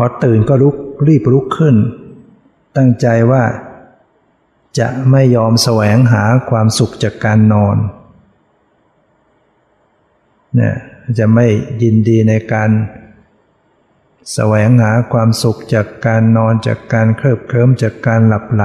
[0.02, 1.76] อตื่นก็ลุกรีบลุกขึ้น
[2.76, 3.44] ตั้งใจว่า
[4.78, 7.76] จะไม่ยอมแสวงหาความสุขจากการนอน
[10.56, 10.74] เนี่ย
[11.18, 11.46] จะไม่
[11.82, 12.70] ยินดีในการ
[14.34, 18.64] แสวงหาความสุขจากการนอนจากการเคลิบเคลิ้มจากการหลับไหล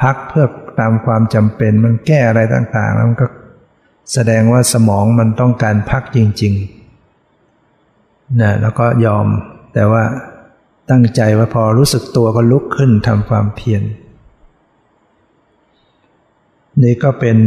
[0.00, 0.46] พักเพื่อ
[0.78, 3.26] ตามความจำเป็นมันแก้อะไรต่างๆ แล้วมันก็
[4.12, 6.75] แสดงว่าสมองมันต้องการพักจริง ๆ
[8.40, 9.26] นะแล้วก็ยอม
[9.74, 10.04] แต่ว่า
[10.90, 13.82] ตั้งใจว่าพอรู้สึกตัวก็ลุกขึ้นทำความเพียร
[16.82, 17.38] นี่ก็เป็น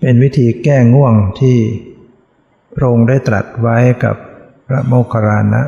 [0.00, 1.56] เป็นวิธีแก้ง่วงที่
[2.74, 4.16] พระองค์ได้ตรัสไว้กับ
[4.66, 5.62] พระโมคคัลลานะ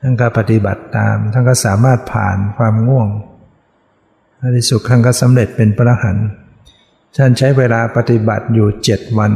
[0.00, 3.08] ท่านก็ปฏิบัติตาม ท่านก็สามารถผ่านความง่วง
[4.38, 6.16] ในที่สุดท่านก็สำเร็จเป็นพระหัน
[7.16, 9.32] ท่านใช้เวลาปฏิบัติอยู่เจ็ดวัน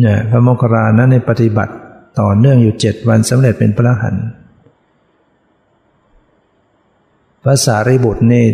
[0.00, 1.74] เนี่ยพระโมคคัลลานะในปฏิบัติ
[2.20, 4.16] ต่อเนื่องอยู่เจ็ดวันสำเร็จเป็นพระหัน
[7.42, 8.44] พระสารีบุตรนี่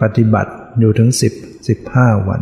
[0.00, 1.32] ปฏิบัติอยู่ถึงสิบ
[1.68, 2.40] สิบห้าวัน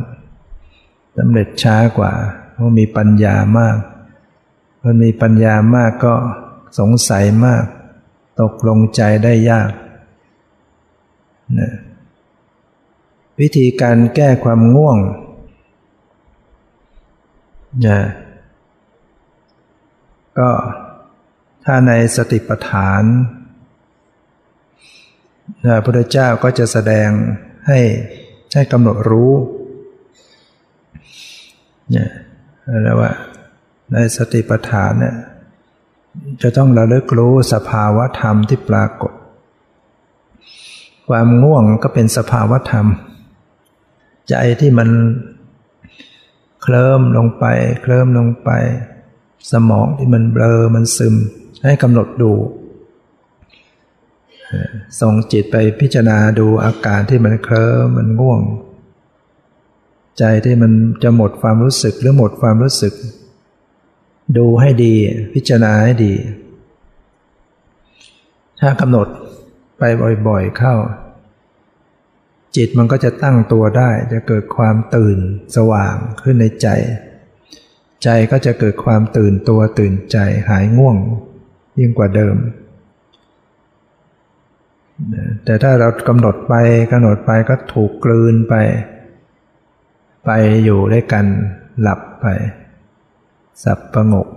[1.18, 2.12] สำเร็จช้ากว่า
[2.52, 3.78] เพราะมีปัญญามาก
[4.84, 6.14] มันมีปัญญามากก็
[6.78, 7.64] สงสัยมาก
[8.40, 9.70] ตกลงใจได้ยาก
[11.58, 11.72] นะ
[13.40, 14.98] วิธีการแก้ความง่วง
[17.86, 17.98] นะ
[20.38, 20.50] ก็
[21.64, 23.02] ถ้าในสติปัฏฐาน
[25.62, 27.08] พระพุทธเจ้าก็จะแสดง
[27.66, 27.78] ให้
[28.50, 29.32] ใช้กำหนดรู้
[31.90, 32.10] เนี่ย
[32.82, 33.10] แล้วว่า
[33.92, 35.16] ในสติปัฏฐานเนี่ย
[36.42, 39.12] จะต้องระลึกรู้สภาวะธรรมที่ปรากฏ
[41.08, 42.86] ความง่วงก็เป็นสภาวะธรรม
[44.28, 44.88] ใจที่มัน
[46.62, 47.44] เคลิ้มลงไป
[47.82, 48.50] เคลิ้มลงไป
[49.52, 51.14] สมองที่มันเบลอมันซึม
[51.64, 52.32] ให้กำหนดดู
[55.00, 58.40] ส่งจิตไปพิจารณาดูอาการที่มันเคลิ้มมันง่วง
[60.18, 60.72] ใจที่มัน
[61.02, 62.94] จะหมดความรู้สึกหรือหมดความรู้สึก
[64.38, 64.94] ดูให้ดี
[65.34, 66.14] พิจารณาให้ดี
[68.60, 69.06] ถ้ากำหนด
[69.78, 69.82] ไป
[70.28, 70.74] บ่อยๆเข้า
[72.56, 75.18] จิตมันก็จะตั้งตัวได้ จะเกิดความตื่น
[75.56, 76.68] สว่างขึ้นในใจ
[78.04, 80.96] ใจก็จะเกิดความตื่นตัวตื่นใจหายง่วง
[81.78, 82.36] ยิ่งกว่าเดิม
[85.44, 86.54] แต่ถ้าเรากำหนดไป
[86.92, 88.54] กำหนดไปก็ถูกกลืนไป
[90.24, 90.30] ไป
[90.64, 91.24] อยู่ด้วยกัน
[91.80, 92.26] หลับไป
[93.64, 94.28] สับประงก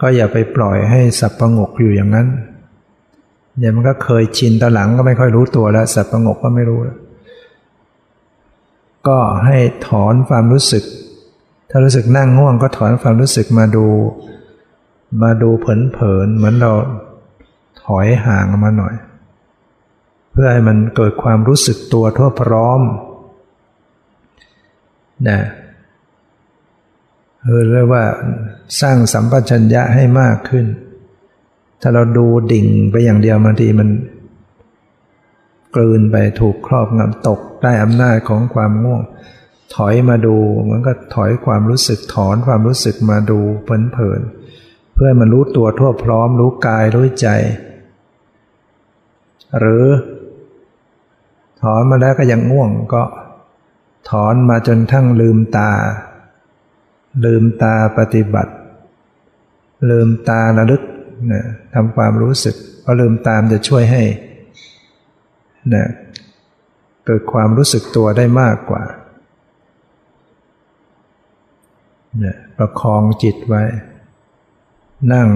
[0.00, 2.28] ก็อย่าไปปล่อยให้สับประงกอยู่อย่างนั้น
[3.58, 6.98] เดี๋ยวมันก็เคยชินตอนหลังก็ไม่ค่อยรู้ตัวแล้ว สับประงกก็ไม่รู้แล้ว
[9.08, 10.84] ก็ให้ถอนความรู้สึก
[11.70, 13.86] ถ้ารู้สึกนั่งง่วงก็ถอนความรู้สึกมาดู
[15.22, 16.72] มาดูเผินๆเหมือนเรา
[17.84, 18.94] ถอยห่างมาหน่อย
[20.32, 22.80] เพื่อให้มันเกิดความรู้สึกตัวทั่วพร้อม
[25.28, 25.40] นะ
[27.42, 28.04] เออเรียกว่า
[28.80, 30.66] สร้างสัมปชัญญะให้มากขึ้น
[31.80, 33.88] ถ้าเราดูดิ่งไปอย่างเดียวบางทีมัน
[35.74, 39.02] กลืนไปถูกครอบงำตกได้อำนาจของความง่วง
[39.74, 40.36] ถอยมาดู
[40.70, 47.28] มันก็ถอยความรู้สึกถอนความรู้สึกมาดูเพลินๆเพื่อมันรู้ตัวทั่วพร้อมรู้กายรู้ใจ
[49.58, 49.86] หรือ
[51.62, 53.02] ถอนมาแล้วก็ยังง่วงก็
[54.10, 55.70] ถอนมาจนทั้งลืมตา
[57.24, 58.52] ลืมตาปฏิบัติ
[59.90, 60.82] ลืมตาระลึก
[61.32, 64.02] นะทำความรู้สึกเพราะลืมตามจะช่วยให้
[65.74, 65.86] นะ
[67.04, 68.96] เกิดความรู้สึกตัวได้มากกว่านะ
[72.58, 73.62] ประคองจิตไว้
[75.12, 75.28] นั่ง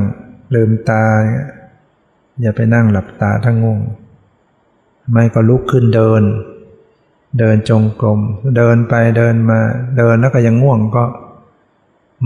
[0.55, 1.05] ลืมตา
[2.41, 3.81] อย่าไปนั่งหลับตาทั้งง่วง
[5.13, 6.23] ไม่ก็ลุกขึ้นเดิน
[7.39, 8.21] เดินจงกรม
[8.57, 9.61] เดินไปเดินมา
[9.99, 11.05] เดินแล้วก็ยังง่วงก็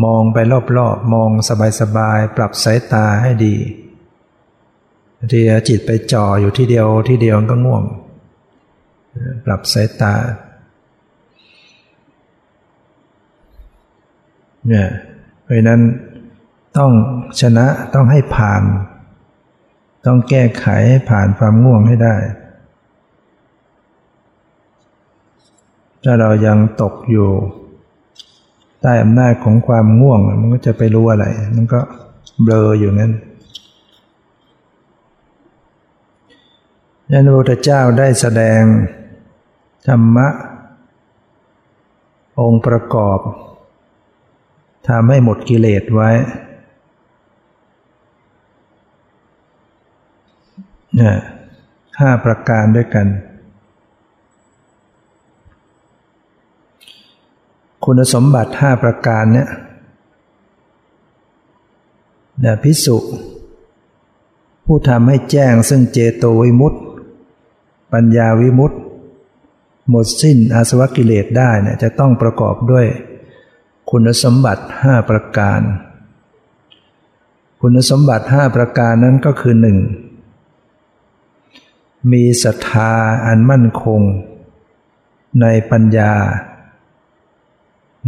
[0.05, 0.39] มองไป
[0.79, 1.31] รอบๆ มอง
[1.81, 3.57] สบายๆ ปรับสายตาให้ดี
[5.33, 7.83] ทีจิตไปจ่ออยู่ที่เดียวที่เดียวก็ง่วง
[9.45, 10.15] ปรับสายตา
[14.69, 14.89] เนี่ย
[15.43, 15.81] เพราะนั้น
[16.79, 16.91] ต้อง
[17.41, 18.63] ชนะต้องให้ผ่าน
[20.07, 22.17] ต้องแก้ไขให้ผ่านความง่วงให้ได้
[26.05, 27.31] ถ้าเรายังตกอยู่
[28.81, 31.27] ใต้อำนาจของความง่วง มันก็จะไปรู้อะไร
[31.57, 31.81] มันก็
[32.43, 33.13] เบลออยู่นั้น
[37.11, 38.63] ยันพระพุทธเจ้าได้แสดง
[39.87, 40.29] ธรรมะ
[42.41, 43.19] องค์ประกอบ
[44.89, 46.11] ทำให้หมดกิเลสไว้
[51.01, 51.13] นี่
[52.01, 53.07] ห้าประการด้วยกัน
[57.85, 59.49] คุณสมบัติห้าประการเนี่ย
[62.45, 62.97] นะพิสุ
[64.65, 66.79] ผู้ทำให้แจ้งซึ่งเจโตวิมุตติ
[67.93, 68.77] ปัญญาวิมุตติ
[69.91, 72.87] หมดสิ้นอาสวะกิเลสได้เนี่ยจะต้องประกอบด้วย
[73.91, 75.61] คุณสมบัติห้าประการ
[77.61, 79.79] คุณสมบัติห้าประการนั้นก็คือหนึ่ง
[82.13, 82.93] มีศรัทธา
[83.27, 84.01] อันมั่นคง
[85.41, 86.13] ในปัญญา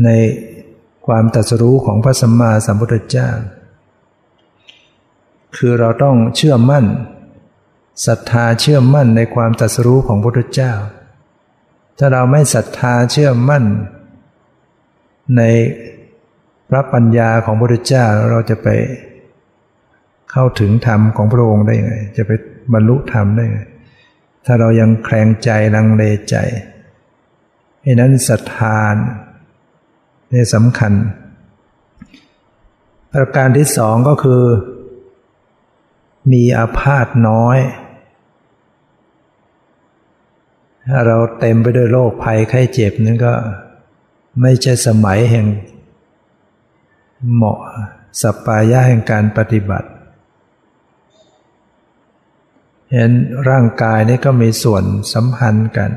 [0.05, 0.09] ใน
[1.07, 3.31] ความตรัสรู้ของพระสัมมาสัมพุทธเจ้า
[5.57, 6.85] คือเราต้องเชื่อมั่น
[8.07, 10.73] ศรัทธาเชื่อมั่นในความตรัสรู้ของพระพุทธเจ้า
[11.99, 13.65] ถ้าเราไม่ศรัทธาเชื่อมั่น
[15.37, 15.43] ใน
[16.69, 18.69] พระปัญญาของพระพุทธเจ้าเราจะไป
[20.31, 22.33] เข้าถึงธรรมของพระองค์ได้ยังไง จะไป
[22.73, 23.61] บรรลุธรรมได้ไง
[24.45, 26.37] ถ้าเรายังแคลงใจลังเลใจ
[27.83, 28.81] ให้นั้นศรัทธา
[30.33, 30.93] นี่สำคัญ
[33.13, 34.43] ประการที่สองก็คือ
[36.33, 37.59] มีอาพาธน้อย
[40.89, 43.33] ถ้าเราเต็มไปด้วยโรคภัยไข้เจ็บนั่นก็
[44.41, 45.47] ไม่ใช่สมัยแห่ง
[47.33, 47.59] เหมาะ
[48.21, 49.89] สัปปายะแห่งการปฏิบัติ
[52.93, 53.11] เห็น
[53.49, 55.91] ร่างกายนี่ก็มีส่วนสัมพันธ์กัน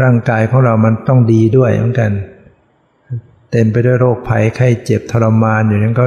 [0.00, 2.12] ร่างกายของเรามันต้องดีด้วยเหมือนกัน
[3.50, 6.06] เต็มไปด้วยโรคภัยไข้เจ็บทรมานอยู่นั้นก็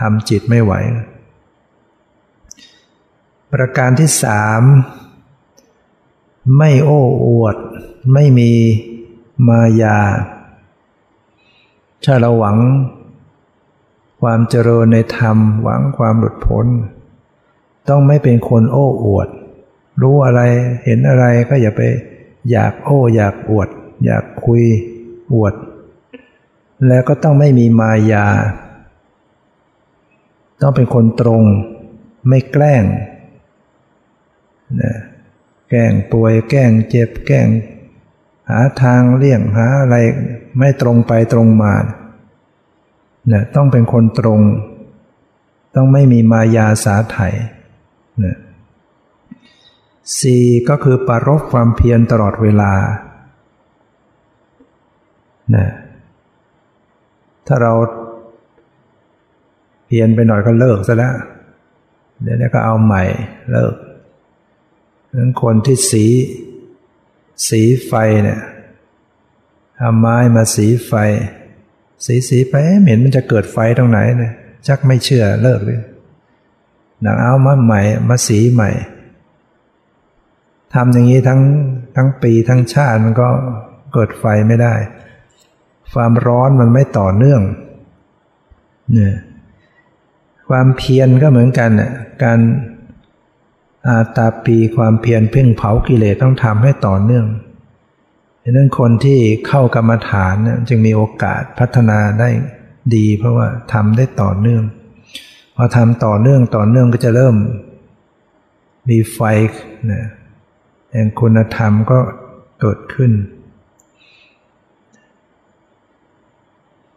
[0.14, 0.72] ำจิตไม่ไหว
[3.52, 4.62] ประการที่สาม
[6.58, 7.56] ไม่โอ้อวด
[8.12, 8.52] ไม่มี
[9.48, 9.98] มายา
[12.04, 12.58] ถ้าเราหวัง
[14.20, 16.66] ความเจริญในธรรม หวังความหลุดพ้น
[17.88, 19.28] ต้องไม่เป็นคนโอ้อวด
[20.02, 20.40] รู้อะไร
[20.84, 21.80] เห็นอะไรก็อย่าไป
[22.50, 23.68] อยากโอ้อยากอวด
[24.04, 24.64] อยากคุย
[25.34, 25.54] อวด
[26.88, 28.26] แล้วก็ต้องไม่มีมายา
[30.60, 31.42] ต้องเป็นคนตรง
[32.28, 32.84] ไม่แกล้ง
[34.80, 34.92] นะ
[35.70, 37.48] แกล้งป่วยแกล้งเจ็บแกล้ง
[38.50, 39.96] หาทางเลี่ยงหาอะไร
[40.58, 41.74] ไม่ตรงไปตรงมา
[43.28, 44.40] เนี่ยต้องเป็นคนตรง
[45.74, 47.18] ต้องไม่มีมายาสาไถ
[48.20, 48.36] เนี่ย
[50.20, 52.72] สี่ก็คือปรบความเพียรตลอดเวลา
[55.56, 55.68] นะ
[57.46, 57.72] ถ้าเรา
[59.86, 61.14] เพียรไปหน่อยก็เลิกซะแล้ว
[62.22, 63.02] เดี๋ยวนี้ก็เอาใหม่
[63.50, 63.74] เลิก
[65.16, 66.04] นั้นคนที่สี
[67.48, 67.92] สีไฟ
[68.24, 68.40] เนี่ย
[69.78, 70.92] เอาไม้มาสีไฟ
[72.04, 72.54] สีสีไป
[72.86, 74.32] เห็นมันจะเกิดไฟตรงไหนเนี่ย
[74.66, 75.80] ชักไม่เชื่อเลิกเลย
[77.02, 78.70] หนังเอามาใหม่มาสีใหม่
[80.74, 81.40] ทำอย่างนี้ทั้ง
[81.96, 83.28] ทั้งปีทั้งชาติมันก็
[83.92, 84.74] เกิดไฟไม่ได้
[85.92, 87.42] ความร้อนมันไม่ต่อเนื่อง
[88.92, 89.14] เนี่ย
[90.48, 92.38] ความเพียรก็เหมือนกันน่ะการ
[93.88, 97.26] อาตาปีความเพียรเพ่งเผากิเลสต้องทำให้ต่อเนื่อง
[98.42, 99.18] ดังนั้นคนที่
[99.48, 100.34] เข้ากรรมฐาน
[100.68, 102.30] จึงมีโอกาสพัฒนาได้
[102.94, 104.64] ดี เพราะว่าทำได้ต่อเนื่อง
[105.56, 107.36] พอทำต่อเนื่องต่อเนื่องก็จะเริ่ม
[108.88, 109.20] มีไฟ
[109.90, 110.04] นะ
[110.92, 111.98] แห่งคุณธรรมก็
[112.60, 113.12] เกิดขึ้น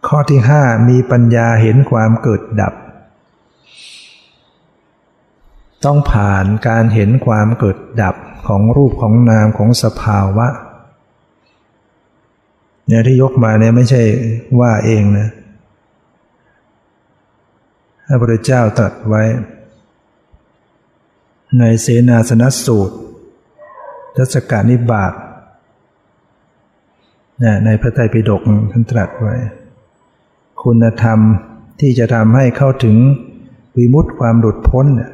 [0.07, 2.73] ข้อที่ห้ามีปัญญาเห็นความเกิดดับ
[5.85, 8.15] ต้องผ่านการเห็นความเกิดดับ
[8.47, 10.47] ของรูปของนามของสภาวะ
[12.87, 14.03] เนี่ยที่ยกมาเนี่ยไม่ใช่
[14.59, 15.29] ว่าเองนะ
[18.07, 19.23] พระพุทธเจ้าตรัสไว้
[21.59, 22.95] ในเสนาสนสูตร
[24.15, 25.13] ทัศกานิบาต
[27.65, 29.35] ในพระไตรปิฎกท่านตรัสไว้
[30.63, 31.19] คุณธรรม
[31.79, 32.95] ที่จะทำให้เข้าถึง
[33.77, 35.11] วิมุตติความหลุดพ้นเนี่ย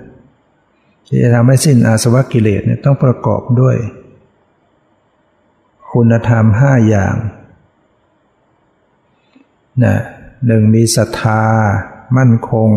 [1.07, 3.77] ที่จะทำให้สิ้นอาสวะกิเลสเนี่ยต้องประกอบด้วย
[5.91, 7.15] คุณธรรมห้าอย่าง
[9.83, 9.95] นะ
[10.47, 11.43] หนึ่งมีศรัทธา
[12.17, 12.69] มั่นคง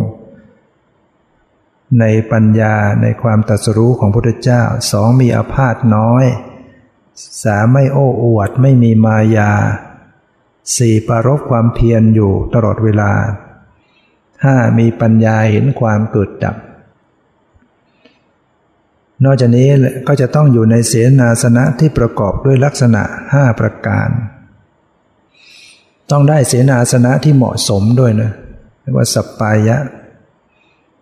[2.00, 6.24] ในปัญญาในความตรัสรู้ของพระพุทธเจ้าสองมีอาพาธน้อย
[7.44, 9.52] สามไม่โอ้อวดไม่มีมายา
[10.76, 13.12] สี่ปารบความเพียรอยู่ตลอดเวลา
[14.44, 16.56] ห้ามีปัญญาเห็นความเกิดดับ
[19.24, 19.68] นอกจากนี้
[20.08, 23.02] ก็จะต้องอยู่ในเสนาสนะที่ประกอบด้วยลักษณะ
[23.32, 24.08] ห้าประการ
[26.10, 28.30] ต้องได้เสนาสนะที่เหมาะสมด้วยนะ
[28.80, 29.76] เรียกว่าสัปปายะ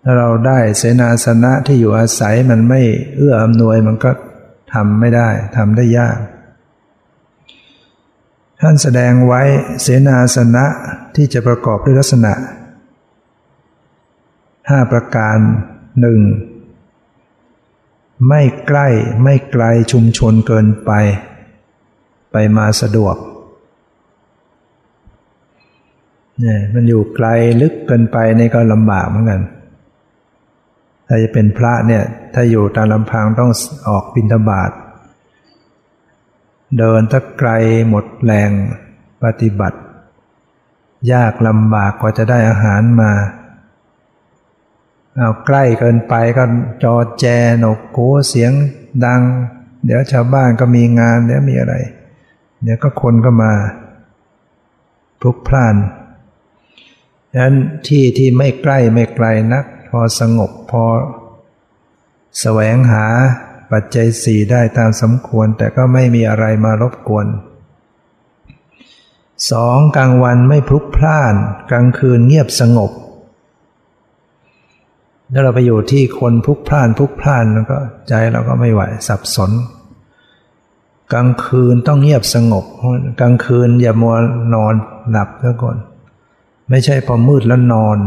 [0.02, 2.80] ถ้าเราได้เสนาสนะที่อยู่อาศัยมันไม่
[3.16, 4.10] เอื้ออำนวยมันก็
[4.74, 6.18] ทำไม่ได้ทำได้ยาก
[8.60, 9.42] ท่านแสดงไว้
[9.82, 10.64] เสนาสนะ
[11.16, 12.32] ที่จะประกอบด้วยลักษณะ
[14.70, 15.36] ห้าประการ
[16.00, 16.20] หนึ่ง
[18.28, 18.88] ไม่ใกล้
[19.22, 20.90] ไม่ไกลชุมชนเกินไป
[22.32, 23.16] ไปมาสะดวก
[26.40, 27.26] เนี่ยมันอยู่ไกล
[27.60, 29.42] ลึกเกินไปนี่ก็ลำบากเหมือนกัน
[31.06, 32.02] ถ้าจะเป็นพระเนี่ย
[32.34, 33.52] ถ้าอยู่ตามลำพังต้อง
[33.88, 34.70] ออกบิณฑบาต
[36.78, 37.50] เดินถ้าไกล
[37.88, 38.50] หมดแรง
[39.22, 39.78] ปฏิบัติ
[41.12, 43.10] ยากลำบากกว่าจะได้อาหารมา
[45.18, 46.44] เอาใกล้เกินไปก็
[46.82, 47.24] จอแจ
[47.60, 47.98] หนกโก
[48.28, 48.52] เสียง
[49.04, 49.22] ดัง
[49.84, 51.74] เดี๋ยวชาวบ้านก็มีงานเดี๋ยวมีอะไร
[52.62, 53.52] เดี๋ยวก็คนก็มา
[55.20, 55.76] พลุกพล่าน
[57.32, 57.54] ดังนั้น
[57.86, 60.84] ที่ที่ไม่ใกล้ไม่ไกลนัก พอสงบพอ
[62.40, 63.06] แสวงหา
[63.72, 67.26] ปัจจัยสี่ได้ตามสมควร แต่ก็ไม่มีอะไรมารบกวน
[69.50, 71.34] สองกลางวันไม่พลุกพล่าน
[71.70, 72.90] กลางคืนเงียบสงบ
[75.32, 79.50] ถ้าเราไปอยู่ที่คนพุกพล่านพุกพล่านแล้วก็ใจเราก็ไม่ไหวสับสน
[81.12, 82.64] กลางคืนต้องเงียบสงบ
[83.20, 84.14] กลางคืนอย่ามัว
[84.54, 84.74] นอน
[85.10, 85.76] หลับซะก่อน
[86.70, 87.98] ไม่ใช่พอมืดแล้วนอน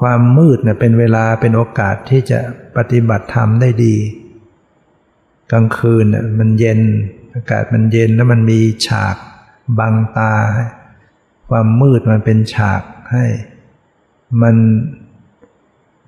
[0.00, 2.38] ความมืดเนี่ยเป็นเวลาเป็นโอกาสที่จะ
[2.76, 3.96] ปฏิบัติธรรมได้ดี
[5.52, 6.80] กลางคืนเนี่ยมันเย็น
[7.34, 9.16] อากาศมันเย็นแล้วมันมีฉาก
[9.78, 10.32] บังตา
[11.48, 13.24] ความมืดมันเป็นฉากให้
[14.42, 14.56] มัน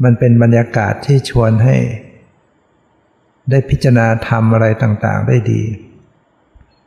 [0.03, 1.77] มันเป็นบรรยากาศที่ชวนให้
[3.51, 5.63] ได้พิจารณาธรรมอะไรต่างๆ ได้ดี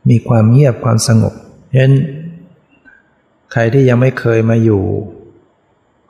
[0.08, 1.34] มีความเงียบความสงบ
[1.72, 1.94] ฉะนั้น
[3.52, 4.84] ใครที่ยังไม่เคยมาอยู่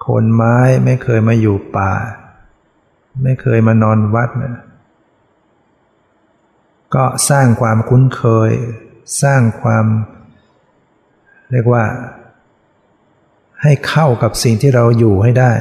[0.00, 1.92] โคนไม้ไม่เคยมาอยู่ป่า
[3.22, 4.64] ไม่เคยมานอนวัดนะ
[6.94, 8.50] ก็สร้างความคุ้นเคย
[9.22, 9.86] สร้างความ
[11.52, 11.84] เรียกว่า
[13.62, 15.52] ให้เข้ากับสิ่งที่เราอยู่ให้ได้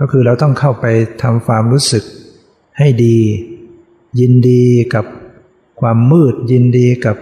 [0.00, 0.86] ก็คือเราต้องเข้าไป
[1.22, 2.04] ทำความรู้สึก
[2.78, 3.16] ให้ดี
[4.20, 4.64] ยินดี
[4.94, 5.06] กับ
[5.80, 7.16] ความมืด ยินดีกับ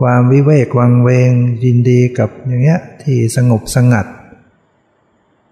[0.00, 1.30] ความวิเวกวังเวง
[1.64, 4.06] ยินดีกับอย่างเงี้ยที่สงบสงัด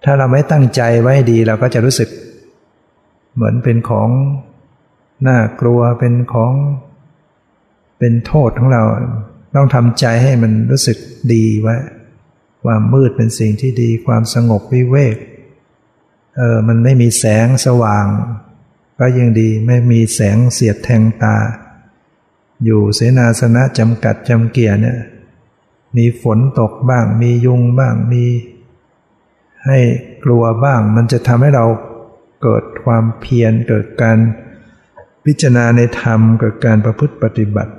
[0.04, 2.08] ถ้าเราไม่ตั้งใจไว้ดีเราก็จะรู้สึก
[3.34, 4.08] เหมือนเป็นของ
[5.26, 6.52] น่ากลัวเป็นของ
[7.98, 8.82] เป็นโทษของเรา
[9.56, 10.96] ต้องทำใจให้มันรู้สึก
[11.32, 11.76] ดีไว้
[12.64, 15.16] ความมืดเป็นสิ่งที่ดี ความสงบวิเวก
[16.38, 18.06] เออมันไม่มีแสงสว่าง
[18.98, 21.36] ก็ยังดีไม่มีแสงเสียดแทงตา
[22.64, 24.98] อยู่เสนาสนะจำกัดจำเกียเนี่ย
[25.96, 28.24] มีฝนตกบ้าง มียุงบ้างมี
[29.66, 29.78] ให้
[30.24, 31.64] กลัวบ้าง มันจะทำให้เรา
[32.42, 34.18] เกิดความเพียรเกิดการ
[35.24, 37.72] พิจารณาในธรรมเกิดการประพฤติปฏิบัติ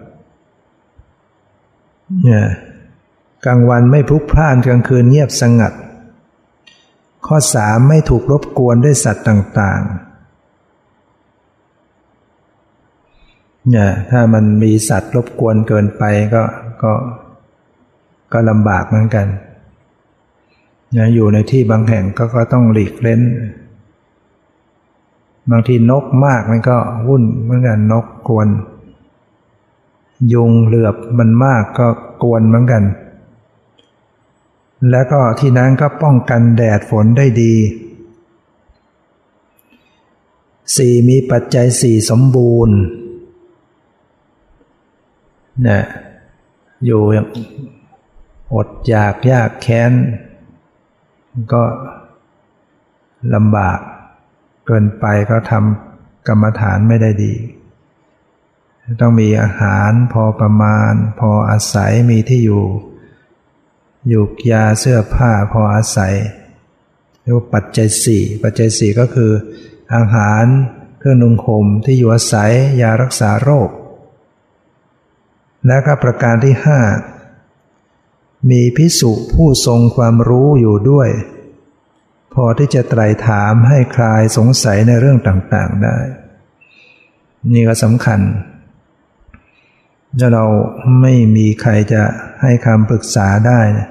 [2.24, 2.45] เนี่ย
[3.45, 5.74] กลางวันไม่พลุกพล่านกลางคืนเงียบสงัด
[7.32, 10.10] ข้อสามไม่ถูกรบกวนด้วยสัตว์ต่างๆ
[13.70, 16.04] เนี่ยถ้ามันมีสัตว์รบกวนเกินไป
[16.34, 16.44] ก็
[16.84, 16.94] ก็
[18.34, 19.28] ก็ลำบากเหมือนกัน
[20.96, 23.22] นี่ยอยู่ในที่บางแห่งก็ก็ต้องหลีกเล่น
[25.52, 26.78] บางทีนกมากมันก็
[27.08, 28.48] วุ่นเหมือนกันนกกวน
[30.34, 31.88] ยุงเหลือบมันมากก็
[32.24, 32.84] กวนเหมือนกัน
[34.92, 37.56] แล้วก็ที่นั้นก็ป้องกันแดดฝนได้ดี
[40.76, 42.78] สีมีปัจจัยสี่สมบูรณ์
[45.68, 45.82] นะ
[46.86, 47.28] อยู่อย่าง
[48.54, 49.92] อดอยากยากแค้น
[51.54, 51.64] ก็
[53.36, 53.80] ลำบาก
[54.66, 57.34] เกินไปก็ทำกรรมฐานไม่ได้ดี
[59.02, 62.64] ต้องมีอาหารพอประมาณ พออาศัยมีที่อยู่
[64.10, 66.16] อยู่ยาเสื้อผ้าพออาศัย
[67.22, 69.32] เรียกว่าปัจจัยสี่ปัจจัยสี่ก็คือ
[69.95, 70.43] อาหาร
[70.99, 72.51] เครื่องนุ่งห่มที่อยู่อาศัย
[72.82, 73.70] ยารักษาโรค
[75.68, 76.80] และก็ประการที่ห้า
[78.49, 81.10] มีพิสุผู้ทรงความรู้อยู่ด้วย
[82.34, 85.97] พอที่จะไตรถามให้คลายสงสัยในเรื่องต่างๆได้
[87.53, 88.20] นี่ก็สำคัญ
[90.20, 90.45] ถ้าเรา
[91.01, 92.03] ไม่มีใครจะ
[92.41, 93.88] ให้คำปรึกษาได้นะ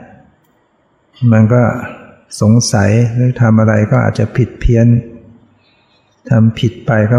[1.33, 1.63] มันก็
[2.41, 4.87] สงสัยหรือทำอะไรก็อาจจะผิดเพี้ยน
[6.31, 7.19] ทำผิดไปก็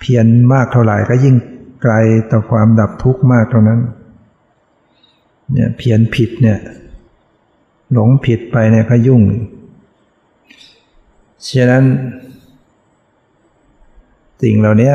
[0.00, 1.36] เพี้ยนมากเท่าไหร่ก็ยิ่ง
[1.82, 1.94] ไกล
[2.30, 3.80] ต่อความดับทุกข์มากเท่านั้น
[5.52, 6.58] เนี่ยเพี้ยนผิดเนี่ย
[7.92, 9.22] หลงผิดไปเนี่ยก็ยุ่ง
[11.48, 11.84] ฉะนั้น
[14.42, 14.92] สิ่งเหล่านี้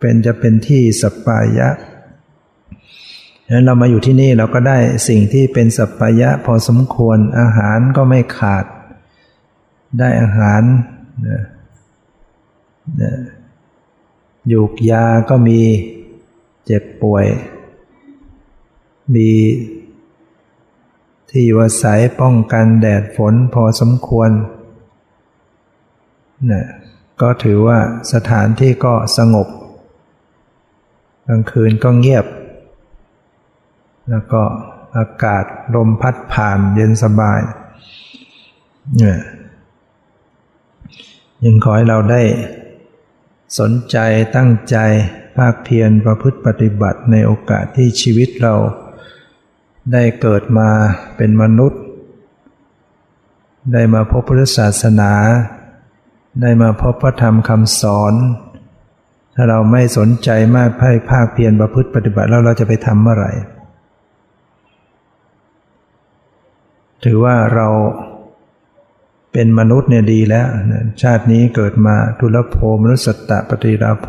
[0.00, 1.68] เป็นจะเป็นที่สปายะ
[3.52, 4.78] ฉะนั้นเรามาอยู่ที่นี่เราก็ได้
[5.08, 8.64] สิ่งที่เป็นสัปายะพอสมควรอาหารก็ไม่ขาด
[9.98, 10.62] ได้อาหาร
[11.28, 11.42] นะ
[13.00, 13.12] นะ
[14.52, 15.60] ยูกยาก็มี
[16.64, 17.26] เจ็บป่วย
[19.14, 19.30] มี
[21.30, 24.30] ที่อยู่อาศัยป้องกันแดดฝนพอสมควร
[26.52, 26.64] นะ
[27.20, 27.78] ก็ถือว่า
[28.12, 29.48] สถานที่ก็สงบ
[31.28, 32.26] กลางคืนก็เงียบ
[34.12, 34.42] แล้วก็
[34.96, 35.44] อากาศ
[35.74, 37.40] ลมพัดผ่านเย็นสบาย
[38.96, 39.18] เนี่ย
[41.44, 42.22] ยังขอให้เราได้
[43.58, 43.96] สนใจ
[44.36, 44.76] ตั้งใจ
[45.36, 48.54] ภาคเพียรประพฤติปฏิบัติในโอกาสที่ชีวิตเรา
[49.92, 50.68] ได้เกิดมา
[51.16, 51.80] เป็นมนุษย์
[53.72, 55.12] ได้มาพบพุทธศาสนา
[56.42, 58.14] ได้มาพบพระธรรมคำสอน
[59.34, 63.32] ถ้าเราไม่สนใจมากให้ภาคเพียรประพฤติปฏิบัติแล้วเราจะไปทำเมื่อไหร่
[67.04, 67.68] ถือว่าเรา
[69.32, 70.46] เป็นมนุษย์เนี่ยดีแล้ว
[71.02, 74.08] ชาตินี้เกิดมาทุลโภมนุสตตะปฏิราโภ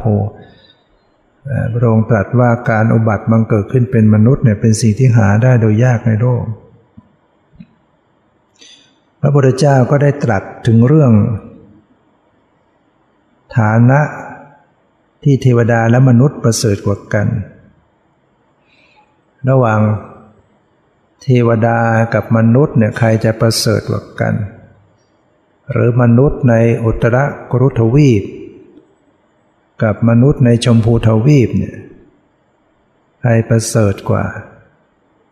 [1.74, 6.44] พระองค์ตรัสว่าการอุบัติบังเกิดขึ้นเป็นมนุษย์เนี่ยเป็นสิ่งที่หาได้โดยยากในโลก
[9.22, 11.12] พระพุทธเจ้าก็ได้ตรัสถึงเรื่อง
[13.58, 14.02] ฐานะ
[15.24, 17.28] ที่เทวดาและมนุษย์ประเสริฐกว่ากัน
[19.50, 19.80] ระหว่าง
[21.24, 21.80] เทวดา
[22.13, 24.34] กับมนุษย์เนี่ยใครจะประเสริฐกว่ากัน
[25.71, 26.55] หรือมนุษย์ใน
[26.86, 27.17] อุตร
[27.51, 28.24] กรุทวีป
[29.84, 31.78] กับมนุษย์ในชมพูทวีปเนี่ย
[33.21, 34.26] ใครประเสริฐกว่า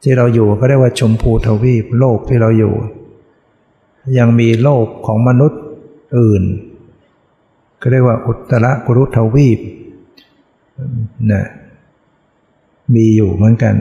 [0.03, 2.73] ที่เราอยู่ก็เรียกว่าชมพูทวีปโลกที่เราอยู่
[4.17, 5.61] ยังมีโลกของมนุษย์
[6.17, 6.43] อื่น
[7.81, 9.59] ก็เรียกว่าอุตรกุรุทวีป
[11.31, 11.45] นะ
[12.95, 13.75] มีอยู่เหมือนกัน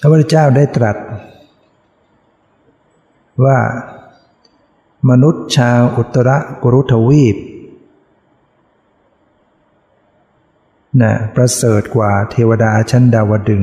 [0.00, 0.96] พระพุทธเจ้าได้ตรัส
[3.44, 3.58] ว่า
[5.10, 6.30] มนุษย์ชาวอุตร
[6.62, 7.36] กุรุทวีป
[11.02, 13.62] นะประเสริฐกว่าเทวดาชั้นดาวดึง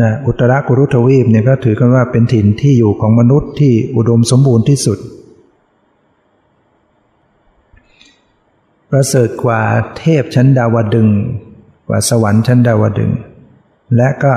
[0.00, 4.98] นะอุตรกุรุทวีปเนี่ยก็ถือกันว่าเป็นถิ่นที่อยู่ของมนุษย์ที่อุดมสมบูรณ์ที่สุด
[8.90, 9.60] ประเสริฐกว่า
[9.98, 11.08] เทพชั้นดาวดึง
[11.92, 13.12] ว่าสวรรค์ชั้นดาวดึง
[13.96, 14.34] และก็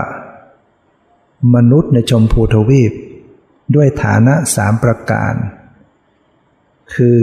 [1.56, 2.92] มนุษย์ในชมพูทวีป
[3.76, 5.34] ด้วยฐานะสามประการ
[6.96, 7.20] คือ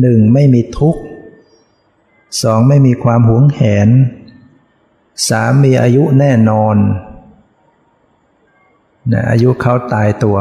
[0.00, 1.02] หนึ่งไม่มีทุกข์
[2.42, 3.88] สองไม่มีความหวงแหน
[5.28, 6.76] สามมีอายุแน่นอน
[9.12, 10.38] นะอายุเขาตายตัว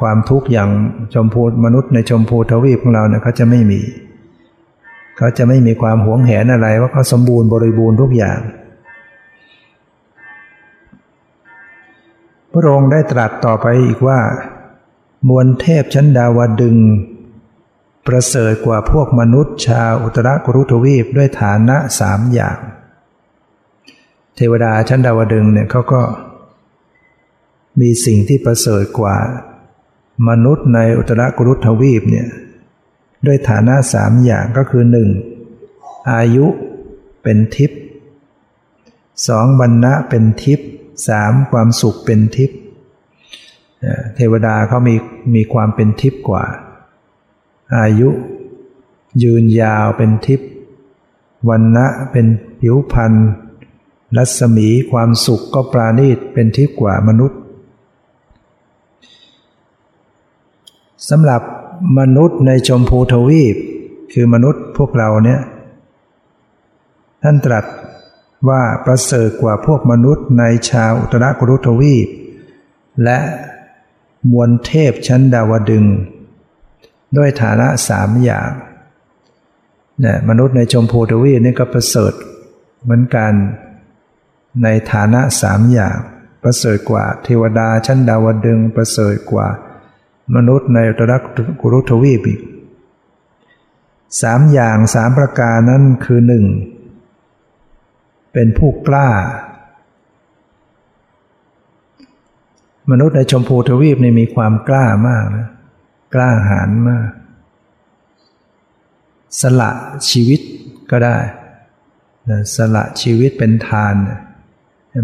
[0.00, 0.70] ความทุกข์อย่าง
[1.14, 3.80] ชมพูมนุษย์ในชมพูทวีปของเราเนี่ยเขาจะไม่มี
[5.16, 8.38] เขาจะไม่มีความหวงแหนอะไรว่าเขาสมบูรณ์บริบูรณ์ทุกอย่าง
[12.52, 14.18] พระองค์ได้ตรัสต่อไปอีกว่า
[15.28, 16.76] มวลเทพชั้นดาวดึง
[18.06, 22.58] ประเสริฐกว่าพวกมนุษย์ชาวอุตรกุรุทวีปด้วยฐานะสามอย่าง
[24.36, 26.02] เทวดาชั้นดาวดึงเนี่ยเขาก็
[27.80, 29.16] มีสิ่งที่ประเสริฐกว่า
[30.28, 32.28] มนุษย์ในอุตรกุรุทวีปเนี่ย
[33.26, 35.08] ด้วยฐานะสามอย่างก็คือหนึ่ง
[36.12, 36.46] อายุ
[37.22, 37.80] เป็นทิพย์
[39.28, 40.68] สองบรรณะเป็นทิพย์
[41.08, 42.58] สามความสุขเป็นทิพย์
[44.14, 44.94] เทวดาเขามี
[45.34, 46.44] มีความเป็นทิพย์กว่า
[47.76, 48.10] อายุ
[49.22, 50.48] ยืนยาวเป็นทิพย์
[51.48, 52.26] วันนะเป็น
[52.60, 53.28] ผิวพันธ์
[54.16, 57.40] รัศมีความสุขก็ปราณีตเป็นทิพย์กว่ามนุษย์
[61.08, 61.42] สำหรับ
[61.98, 63.56] มนุษย์ในชมพูทวีป
[64.12, 65.40] คือมนุษย์พวกเราเนี่ย
[67.22, 67.64] ท่านตรัส
[68.48, 72.08] ว่าประเสริฐกว่าพวกมนุษย์ในชาวอุตรกุรุทวีป
[73.04, 73.18] และ
[74.32, 75.84] มวลเทพชั้นดาวดึง
[77.16, 78.50] ด้วยฐานะสามอย่าง
[80.00, 82.12] เนี่ยมนุษย์ในชมพูทวีปนี่ก็ประเสริฐ
[82.82, 83.32] เหมือนกัน
[84.62, 85.96] ในฐานะสามอย่าง
[86.42, 89.48] ประเสริฐกว่าเทวดาชั้นดาวดึงประเสริฐกว่า
[90.34, 91.22] มนุษย์ในตรัก
[91.60, 92.40] กุรุทวีปอีก
[94.22, 96.44] สามอย่างสามประการนั้นคือหนึ่ง
[98.32, 99.08] เป็นผู้กล้า
[102.90, 105.48] มนุษย์ในชมพูทวีปนี่มีความกล้ามากนะ
[106.14, 107.08] กล้าหาญมาก
[109.40, 109.70] สละ
[110.10, 110.40] ชีวิต
[110.90, 111.18] ก็ได้
[112.30, 113.94] นะสละชีวิตเป็นทาน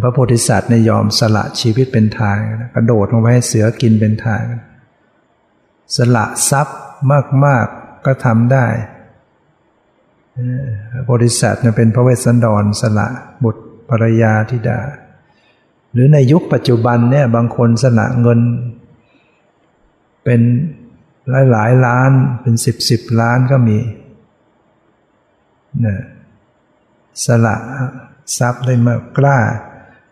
[0.02, 2.36] พระโพธิสัตว์ในยอมสละชีวิตเป็นทาน
[2.74, 4.44] กระโดดลงไปให้เสือกินเป็นทาน
[5.96, 6.78] สละทรัพย์
[7.44, 8.66] มาก ๆ ก็ทำได้
[11.10, 13.08] บริษัทเป็นพระเวสสันดรสละ
[13.44, 14.80] บุตรภรรยาธิดา
[15.92, 18.40] หรือในยุคปัจจุบันเนี่ยบางคนสละเงิน
[20.24, 20.40] เป็น
[21.30, 23.78] หลายหลายล้านเป็นสิบสิบล้านก็มี
[25.84, 25.96] นะ
[27.26, 27.56] สละ
[28.38, 29.38] ทรัพย์ได้มากกล้า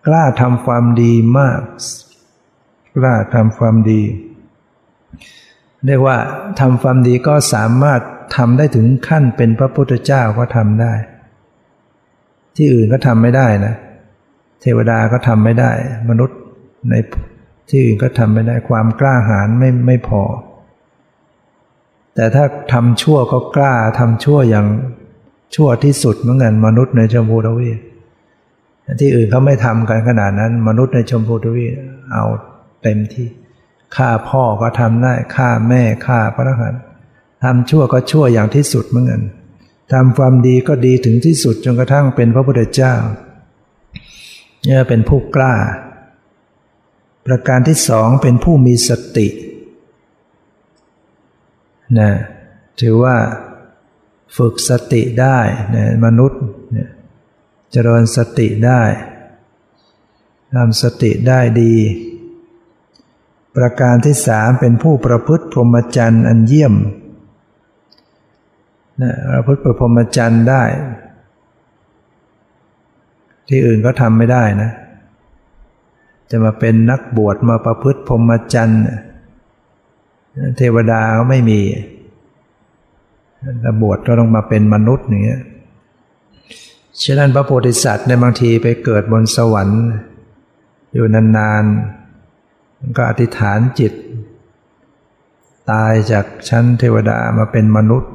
[0.07, 1.61] กล้าทำความดีมาก
[2.97, 4.03] กล้าทำความดี
[5.87, 6.17] เรียกว่า
[6.61, 8.01] ทำความดีก็สามารถ
[8.37, 10.93] ทำได้ถึงขั้นเป็นพระพุทธเจ้าก็ทำได้
[12.57, 13.75] ที่อื่นก็ทำไม่ได้นะ
[14.61, 15.73] เทวดาก็ทำไม่ได้
[16.09, 16.39] มนุษย์
[16.91, 16.95] ใน
[17.69, 20.23] ที่อื่นก็ทำไม่ได้ความกล้าหาญไม่ไม่พอ
[22.15, 24.67] แต่ถ้าทำชั่วก็กล้าทำชั่วอย่าง
[25.55, 27.71] ชั่วที่สุดเหมือนกันมนุษย์ในชมพูทวี
[29.01, 31.67] ที่อื่นเขาไม่ทำกันขนาดนั้น มนุษย์ในชมพูทวี
[32.13, 32.25] เอา
[32.83, 33.29] เต็มที่
[33.97, 36.83] ฆ่าพ่อก็ทำได้ฆ่าแม่ฆ่าพระอรหันต์
[37.43, 39.23] ทำชั่วก็ชั่วอย่างที่สุดเหมือนกัน
[39.93, 42.95] ทำความดีก็ดีถึงที่สุดจนกระทั่งเป็นพระพุทธเจ้า
[44.65, 45.55] เนี่ยเป็นผู้กล้า
[47.27, 49.29] ประการที่สองเป็นผู้มีสติ
[51.99, 52.11] นะ
[52.81, 53.17] ถือว่า
[54.37, 55.39] ฝึกสติได้
[55.77, 56.41] นะมนุษย์
[56.73, 56.91] เนี่ย
[57.73, 58.83] เจริญสติได้
[60.55, 61.75] ทำสติได้ดี
[63.57, 66.75] ประการที่สามเป็นผู้ประพฤติพรหมจรรย์อันเยี่ยม
[69.03, 70.63] นะประพฤติพรหมจรรย์ได้
[73.49, 74.71] ที่อื่นก็ทำไม่ได้นะ
[76.31, 78.83] จะมาเป็นนักบวชมาประพฤติพรหมจรรย์
[80.57, 81.61] เทวดาก็ไม่มี
[83.63, 85.43] ถ้าบวชก็ต้องมาเป็นมนุษย์อย่างเงี้ย
[87.05, 89.83] ฉะนั้นพระโพธิสัตว์ในบางทีไปเกิดบนสวรรค์
[90.95, 92.00] อยู่นานๆ
[92.97, 93.93] ก็อธิษฐานจิต
[95.71, 98.13] ตายจากชั้นเทวดามาเป็นมนุษย์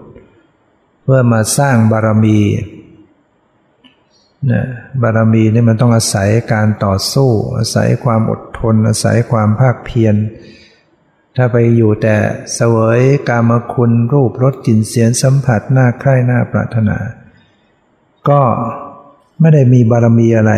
[1.03, 2.39] เพื่อมาสร้างบารมี
[4.51, 4.63] นะ
[5.01, 10.16] บารมีนี่มันต้องอาศัยการต่อสู้ อาศัยความอดทน อาศัยความภาคเพียร
[11.36, 12.16] ถ้าไปอยู่แต่
[12.53, 16.97] เสวยกามคุณรูปรสกลิ่นเสียงสัมผัสหน้าใคร่หน้าปรารถนา
[18.30, 18.41] ก็
[19.39, 20.51] ไม่ได้มีบารมีอะไร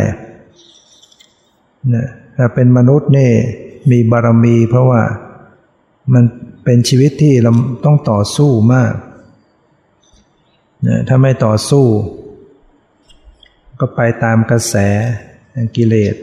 [1.93, 3.31] นะถ้าเป็นมนุษย์นี่
[3.91, 5.01] มีบารมี เพราะว่า
[6.13, 6.23] มัน
[6.63, 7.51] เป็นชีวิตที่เรา
[7.85, 8.93] ต้องต่อสู้มาก
[10.87, 11.85] นะถ้าไม่ต่อสู้
[13.79, 14.75] ก็ไปตามกระแส
[15.75, 16.15] กิเลส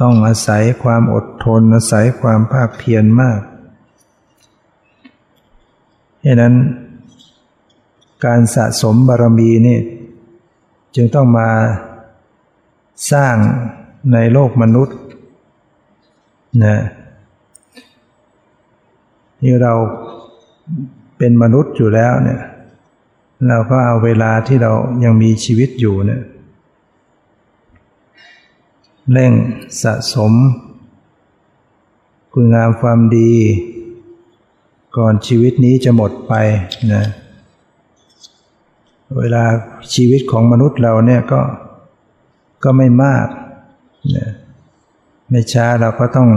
[0.00, 3.40] ต้องอาศัยความอดทน อาศัยความภาคเพียรมาก
[6.24, 6.54] ดังนั้น
[8.24, 9.78] การสะสมบารมีนี่
[10.94, 11.50] จึงต้องมา
[13.12, 13.36] สร้าง
[14.12, 14.96] ในโลกมนุษย์
[16.62, 16.76] นะ
[19.42, 19.72] นี่เรา
[21.18, 22.40] เป็นมนุษย์อยู่แล้วเนี่ย
[23.48, 24.72] เราก็เอาเวลาที่เรา
[25.04, 26.22] ยังมีชีวิตอยู่เนี่ย
[29.12, 29.32] เร่ง
[29.82, 30.32] สะสม
[32.32, 33.32] คุณงามความดี
[34.96, 36.32] ก่อนชีวิตนี้จะหมดไป
[36.92, 37.04] นะ
[39.18, 39.44] เวลา
[39.94, 41.40] ชีวิตของมนุษย์เราเนี่ยก็
[42.64, 43.26] ก็ไม่มาก
[44.16, 44.28] นะ
[45.30, 46.30] ไม่ช้าเราก็ต้อง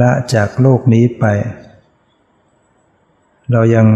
[0.00, 1.24] ละจากโลกนี้ไป
[3.52, 3.86] เรายัง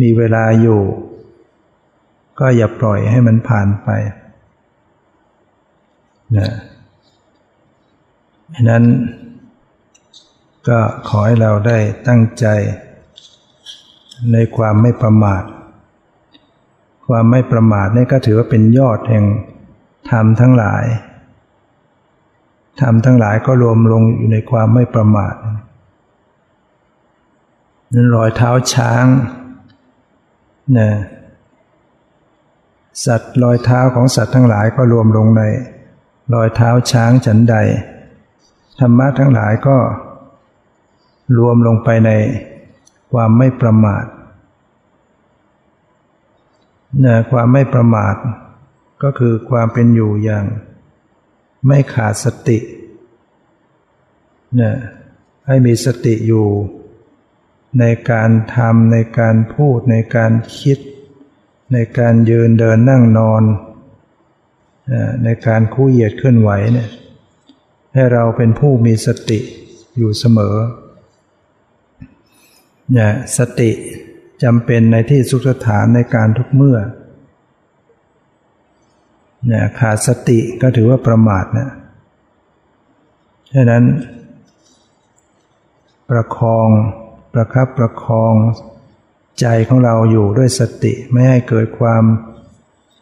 [0.00, 0.80] มีเวลาอยู่
[2.38, 3.88] ก็อย่าปล่อยให้มันผ่านไป
[6.36, 6.50] นะ
[8.54, 8.84] ฉะนั้น
[10.68, 10.78] ก็
[11.08, 11.78] ขอให้เราได้
[12.08, 12.46] ตั้งใจ
[14.32, 15.44] ในความไม่ประมาท
[17.08, 19.24] ความไม่ประมาทนี่ก็ถือว่าเป็นยอดแห่ง
[20.10, 20.84] ธรรมทั้งหลาย
[22.80, 25.34] ธรรมทั้งหลายก็รวมลงอยู่ในความไม่ประมาท
[27.94, 29.04] นั้นรอยเท้าช้าง
[30.78, 30.90] นะ
[33.04, 35.42] สัตว์รอยเท้าของสัตว์ทั้งหลายก็รวมลงใน
[36.34, 37.56] รอยเท้าช้างฉันใด
[38.80, 39.76] ธรรมะทั้งหลายก็
[41.38, 42.10] รวมลงไปใน
[43.12, 44.04] ความไม่ประมาท
[47.04, 48.14] นะความไม่ประมาท
[49.02, 50.44] ก็คือความเป็นอยู่อย่าง
[51.66, 52.58] ไม่ขาดสติ
[54.60, 54.72] นะ
[55.46, 56.46] ให้มีสติอยู่
[57.80, 60.78] ในการทำในการพูดในการคิด
[61.72, 63.42] ในการยืนเดินนั่งนอน
[65.24, 66.90] ในการคู่เหยียดเคลื่อนไหวเนี่ย
[67.94, 69.38] ให้เราเป็นผู้มีสติ
[69.96, 70.56] อยู่เสมอ
[72.92, 73.70] เนี่ยสติ
[74.42, 76.78] จำเป็นในที่สุขฐานในการทุกเมื่อ
[79.46, 81.68] เนี่ยขาดสติก็ถือว่าประมาทนะ
[83.54, 83.84] ฉะนั้น
[86.10, 86.68] ประคอง
[87.32, 88.34] ประคับประคอง
[89.40, 92.04] ใจของเราอยู่ด้วยสติไม่ให้เกิดความ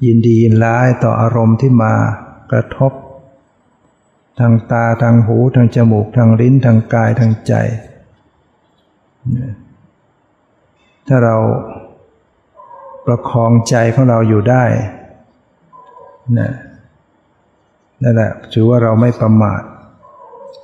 [0.05, 1.95] ยินดียินร้ายต่ออารมณ์ที่มา
[2.53, 2.93] กระทบ
[4.39, 7.55] ทางตาทางหูทางจมูกทางลิ้นทางกายทางใจ
[11.07, 11.37] ถ้าเรา
[13.07, 14.65] ประคองใจของเราอยู่ได้
[16.39, 16.51] นะ
[18.03, 19.63] นั่นแหละถือว่าเราไม่ประมาท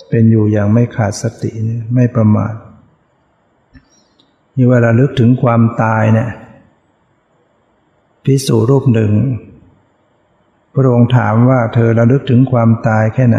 [0.08, 1.50] เป็นอยู่อย่างไม่ขาดสติ
[1.94, 2.54] ไม่ประมาท
[4.56, 6.30] นี่เวลาลึกถึงความตายเนี่ย
[8.24, 9.12] พิสูรูปหนึ่ง
[10.74, 13.38] พระองค์ถามว่าเธอระลึกถึงความตายแค่ไหน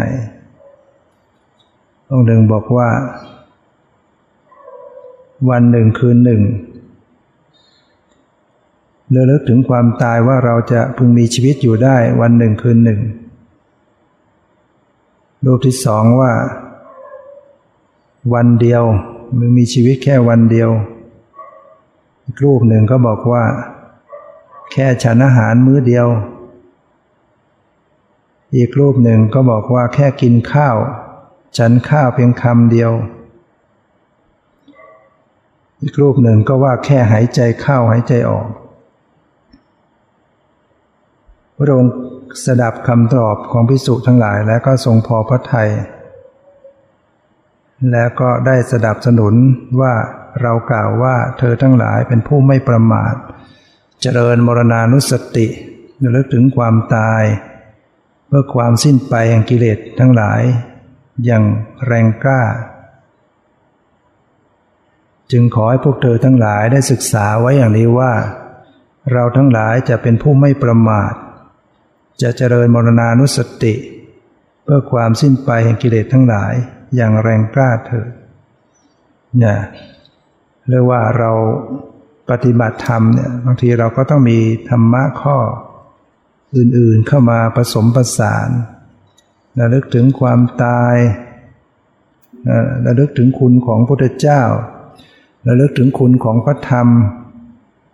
[2.10, 2.90] องค์หนึ่งบอกว่า
[5.50, 6.42] วันหนึ่งคืนหนึ่ง
[9.16, 13.00] ระลึกถึงความตายว่าเราจะพึงมีชีวิตอยู่ได้วันหนึ่งคืนหนึ่ง
[15.46, 16.32] รูปที่สองว่า
[18.34, 18.84] วันเดียว
[19.38, 20.70] มึงมีชีวิตแค่วันเดียว
[22.24, 23.44] อีกรูปหนึ่งก็บอกว่า
[24.72, 26.08] แค่ฉันอาหารมื้อเดียว
[28.56, 30.76] อีกรูปหนึ่งก็บอกว่าแค่กินข้าว
[31.58, 32.92] ฉันข้าวเพียงคำเดียว
[35.82, 38.48] อีกรูปหนึ่งก็ว่าแค่หายใจเข้าหายใจออก
[41.62, 41.94] พระองค์
[42.46, 45.70] สดับคำตอบของพิสุทั้งหลายแล้วก็ทรงพอพระทัย
[47.92, 49.34] แล้วก็ได้สดับสนุน
[49.82, 49.94] ว่า
[50.42, 53.14] เรากล่าวว่าเธอทั้งหลายเป็นผู้ไม่ประมาท
[54.02, 55.48] เจริญมรณานุสติ
[56.04, 57.24] ระลึกถึงความตาย
[58.28, 60.42] เพื่อความสิ้นไปแห่งกิเลสทั้งหลาย
[61.26, 61.44] อย่าง
[61.86, 62.42] แรงกล้า
[65.32, 68.14] จึงขอให้พวกเธอทั้งหลายได้ศึกษาไว้อย่างนี้ว่า
[69.14, 71.14] เราทั้งหลายจะเป็นผู้ไม่ประมาท
[72.22, 73.74] จะเจริญมรณานุสติ
[74.64, 76.54] เพื่อความสิ้นไปแห่งกิเลสทั้งหลาย
[76.96, 78.10] อย่างแรงกล้าเถิด
[79.38, 79.58] เนี่ย
[80.70, 81.32] เรียกว่าเรา
[82.30, 84.40] ปฏิบัติธรรมเนี่ยบางทีเราก็ต้องมี
[84.70, 85.38] ธรรมะข้อ
[86.58, 88.50] อื่นๆเข้ามาผสมประสาน
[89.60, 90.96] ระลึกถึงความตาย
[92.86, 94.44] ระลึกถึงคุณของพระพุทธเจ้า
[95.48, 96.88] ระลึกถึงคุณของพระธรรม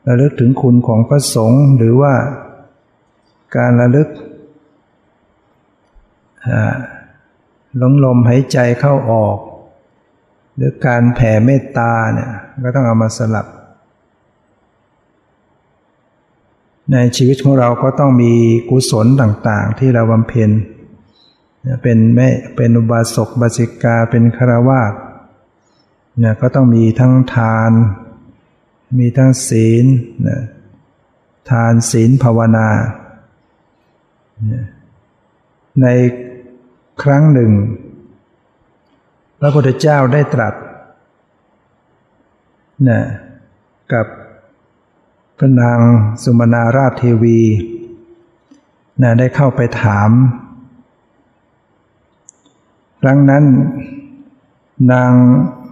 [0.08, 2.14] ระลึกถึงคุณของพระสงฆ์หรือว่า
[3.56, 4.10] การระลึก
[7.78, 9.38] หลงลมหายใจเข้าออก
[10.56, 12.32] หรือการแผ่เมตตาเนี่ย
[12.64, 13.48] ก็ต้องเอามาสลับ
[16.92, 18.34] ในชีวิตของเราก็ต้องมี
[18.70, 20.50] กุศลต่างๆ ที่เราบำเพ็ญ
[21.82, 24.94] เป็นแม่เป็นอุบาสกบาสิกาเป็นคารวาส
[26.20, 27.72] เนี่ยก็ต้องมีทั้งทาน
[29.00, 29.86] มีทั้งศีล
[30.28, 30.42] นะ
[31.50, 32.70] ทานศีลภาวนา
[35.82, 35.88] ใน
[37.04, 37.52] ครั้งหนึ่ง
[39.40, 40.54] พระพุทธเจ้าได้ตรัส
[42.88, 43.02] นะ
[43.94, 44.06] กับ
[45.38, 45.80] พระนาง
[46.24, 47.40] สุมาณาราชเทวี
[49.02, 50.10] นะได้เข้าไปถาม
[53.02, 53.44] ครั้งนั้น
[54.92, 55.12] นาง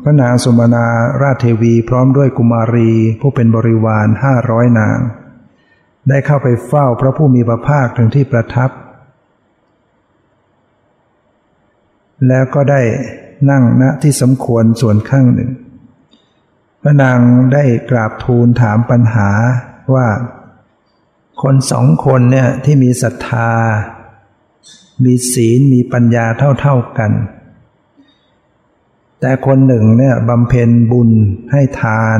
[0.03, 0.85] พระนางสุมาณา
[1.21, 2.91] ราชเทวีพร้อมด้วยกุมารี
[3.21, 4.97] ผู้เป็นบริวารห้าร้อยนาง
[6.09, 8.69] ได้เข้าไปเฝ้าพระผู้มีพระภาคถึงที่ประทับ
[12.27, 12.81] แล้วก็ได้
[13.49, 15.51] นั่งณที่สมควรส่วนข้างหนึ่ง
[16.81, 17.19] พระนาง
[17.53, 19.29] ได้กราบทูลถามปัญหา
[19.93, 20.07] ว่า
[21.41, 23.51] คนสองคนเนี่ยที่มีศรัทธา
[25.03, 26.25] มีศีลมีปัญญา
[26.61, 27.11] เท่าๆกัน
[29.19, 31.09] แต่คนหนึ่งเนี่ยบำเพ็ญบุญ
[31.51, 32.19] ให้ทาน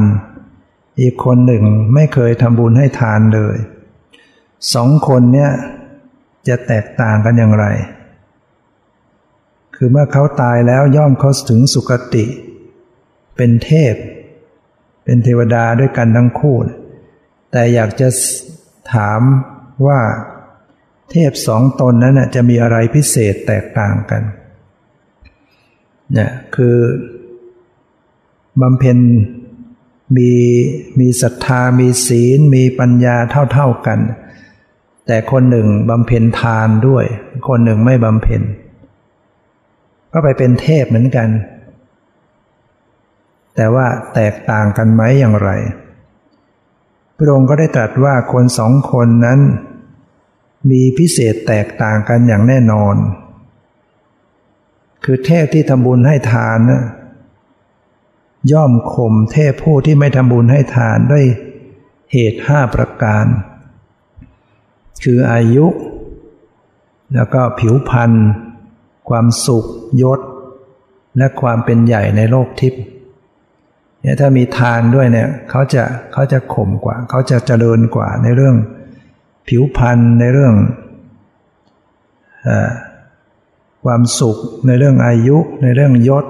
[0.99, 1.63] อีกคนหนึ่ง
[1.93, 3.57] ไม่เคยทำบุญให้ทานเลย
[4.73, 5.51] สองคนเนี่ย
[6.47, 7.65] จะแตกต่างกันอย่างไร
[9.75, 12.25] คือเมื่อเขาตายแล้วย่อมเขาถึงสุคติ
[13.35, 13.95] เป็นเทพ
[15.03, 16.57] เป็นเทวดาด้วยกันทั้งคู่
[17.51, 18.09] แต่อยากจะ
[18.93, 19.21] ถาม
[19.87, 19.99] ว่า
[21.11, 24.23] เทพสองตนนั้นจะมีอะไรพิเศษแตกต่างกัน
[26.13, 26.77] เนี่ยคือ
[28.61, 28.97] บำเพ็ญ
[30.17, 30.31] มี
[30.99, 33.15] มีศรัทธามีศีลมีปัญญา
[33.53, 33.99] เท่าๆกัน
[35.07, 37.05] แต่คนหนึ่งบำเพ็ญทานด้วย
[37.47, 38.41] คนหนึ่งไม่บำเพ็ญ
[40.11, 41.29] ก็ไปเป็นเทพเหมือนกัน
[43.55, 45.49] แต่ว่าแตกต่างกันไหมอย่างไร
[47.17, 49.39] พระองค์ก็ได้ตรัสว่าคนสองคนนั้น
[50.71, 52.95] มีพิเศษแตกต่างกันอย่างแน่นอน
[55.03, 56.83] คือเทพที่ทำบุญให้ทานนะ
[58.51, 61.25] ย่อมข่มเทพผู้ที่ไม่ทำบุญให้ทานด้วย
[62.11, 63.25] เหตุห้าประการ
[65.03, 65.65] คืออายุ
[67.13, 68.11] แล้วก็ผิวพรรณ
[69.09, 69.65] ความสุข
[70.01, 70.19] ยศ
[71.17, 72.83] และความเป็นใหญ่ในโลกทิพย์
[74.01, 75.83] เนี่ยถ้ามีทานด้วยเนี่ยเขาจะ
[76.13, 78.55] เขาจะข่มกว่า เขาจะเจริญกว่าในเรื่อง
[79.47, 80.53] ผิวพรรณในเรื่อง
[82.47, 82.49] อ
[83.85, 84.37] ความสุข
[84.67, 86.25] ในเรื่องอายุ ในเรื่องยศ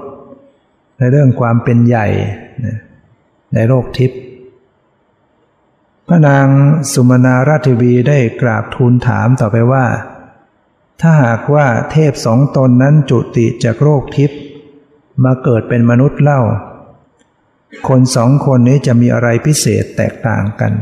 [0.98, 2.06] ในเรื่องความเป็นใหญ่
[3.54, 4.20] ในโลกทิพย์
[6.08, 6.48] พระนาง
[6.92, 9.86] สุมาณาราชวีได้กราบทูลถามต่อไปว่า
[11.00, 14.40] ถ้าหากว่าเทพสองตนนั้นจุติจากโรคทิพย์
[15.24, 16.40] มาเกิดเป็นมนุษย์เล่า
[17.88, 20.72] คนสองคนนี้จะมีอะไรพิเศษแตกต่างกัน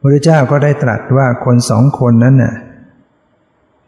[0.00, 2.54] พระเจ้าก็ได้ตรัสว่าคนสองคนนั้นน่ะ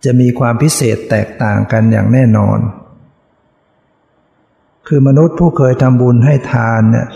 [0.04, 2.58] จะมีความพิเศษแตกต่างกันอย่างแน่นอน
[4.86, 7.06] คือมนุษย์ผู้เคยทำบุญให้ทานเนี่ย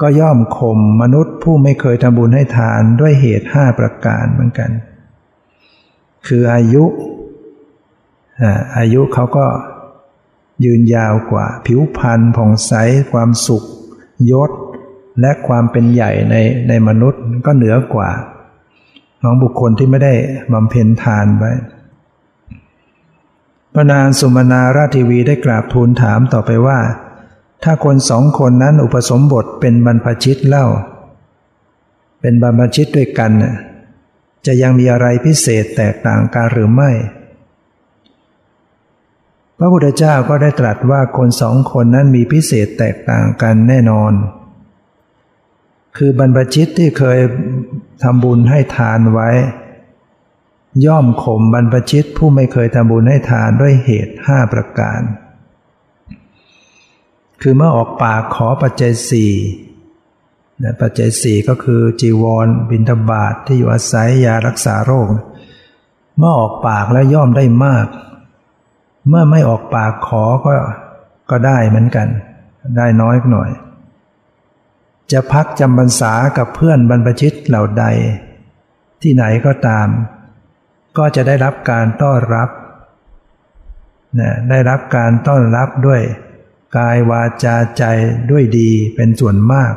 [0.00, 4.70] ก็ย่อมข่มมนุษย์ผู้ไม่เคยทำบุญให้ทานด้วยเหตุห้าประการเหมือนกัน
[6.26, 6.84] คืออายุ
[8.76, 9.46] อายุเขาก็
[10.64, 12.72] ยืนยาวกว่า ผิวพรรณผ่องใส
[13.12, 13.64] ความสุข
[14.30, 14.50] ยศ
[15.20, 16.34] และความเป็นใหญ่ใน
[16.68, 18.10] ในมนุษย์ก็เหนือกว่า
[19.22, 20.14] ของบุคคลที่ไม่ได้
[20.52, 21.52] บำเพ็ญทานไว้
[23.74, 26.78] พระนางสุมาณาราชทีวีได้กราบทูลถามต่อไปว่า
[27.64, 30.66] ถ้าคนสองคนนั้นอุปสมบทเป็นบรรพชิตเล่า
[32.20, 33.32] เป็นบรรพชิตด้วยกัน
[34.46, 36.90] จะยังมีอะไรพิเศษแตกต่างกันหรือไม่
[39.58, 44.12] พระพุทธเจ้าก็ได้ตรัสว่าคนสองคนนั้นมีพิเศษแตกต่างกันแน่นอน
[45.96, 47.18] คือบรรพชิตที่เคย
[48.02, 49.30] ทำบุญให้ทานไว้
[50.86, 55.00] ย่อมข่มบรรพชิตผู้ไม่เคยทำบุญให้ทานด้วยเหตุห้าประการ
[57.40, 59.32] คือเมื่อออกปากขอปัจจัยสี่
[60.62, 65.08] นะปัจจัยสี่ก็คือจีวร บิณฑบาตทที่อยู่อาศัยยารักษาโรค
[66.18, 67.86] เมื่อออกปากแล้วย่อมได้มาก
[69.08, 70.54] เมื่อไม่ออกปากขอก็
[71.30, 72.08] ก็ได้เหมือนกัน
[72.76, 73.50] ได้น้อยหน่อย
[75.12, 77.84] จะพักจำพรรษากับเพื่อนบรรพชิตเหล่าใด
[79.02, 79.88] ที่ไหนก็ตาม
[80.98, 82.50] ก็จะได้รับการต้อนรับ
[84.20, 86.02] นะได้รับการต้อนรับด้วย
[86.76, 87.84] กายวาจาใจ
[88.30, 89.74] ด้วยดีเป็นส่วนมาก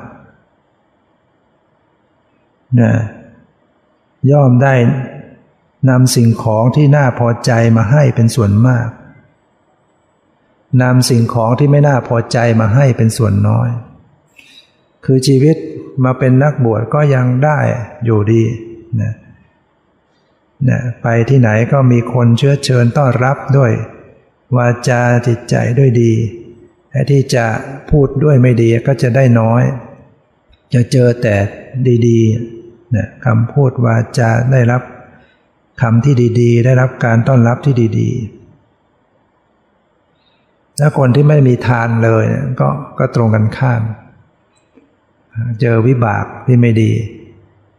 [2.80, 2.92] นะ
[4.32, 4.76] ย่อมได้
[5.90, 8.88] นำสิ่งของที่น่าพอใจมาให้เป็นส่วนมาก
[10.82, 13.70] นำสิ่งของที่ไม่น่าพอใจมาให้เป็นส่วนน้อย
[15.06, 15.56] คือชีวิต
[16.04, 17.60] มาเป็นนักบวชก็ยังได้
[18.06, 18.44] อยู่ดี
[19.02, 19.14] นะ
[20.70, 23.72] นะไปที่ไหนก็มีคนเชื้อเชิญต้อนรับด้วย
[24.56, 26.14] วาจาจิตใจด้วยดี
[26.94, 27.46] แต่ที่จะ
[27.92, 29.64] พูดด้วยไม่ดีก็จะได้น้อย
[30.74, 31.36] จะเจอแต่
[32.08, 34.82] ดีๆนะคำพูดวาจาได้รับ
[35.82, 42.24] คำที่ดีๆ ได้รับการต้อนรับที่ดีๆ ถ้าคนที่ไม่มีทานเลย
[42.60, 42.70] ก็
[43.00, 43.82] ก็ตรงกันข้าม
[45.62, 46.92] เจอวิบากที่ไม่ดี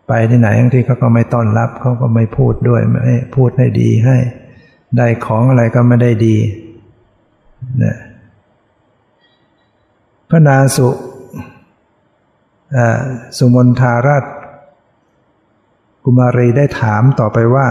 [0.09, 4.17] ไปที่ไหนบางที่เขาก็ไม่ต้อนรับเขาก็ไม่พูดด้วยไม่พูดให้ดีให้
[4.97, 6.37] ได้ของอะไรก็ไม่ได้ดี
[7.83, 7.97] นะ
[10.29, 10.89] พระนางสุ
[13.39, 14.25] สุมนทาราช
[16.05, 17.69] กุมารีได้ถามต่อไปว่า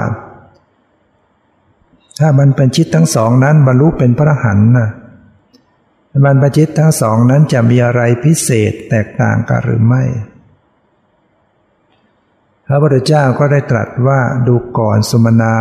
[2.20, 4.90] ถ้าบรรพชิตทั้งสองนั้นบรรลุเป็นพระหันนะ
[6.26, 10.04] บรรพชิตทั้งสองนั้นจะมีอะไรพิเศษแตกต่างกันหรือไม่
[12.68, 15.56] พระพุทธเจ้าก็ได้ตรัสว่าดูก่อนสุมนา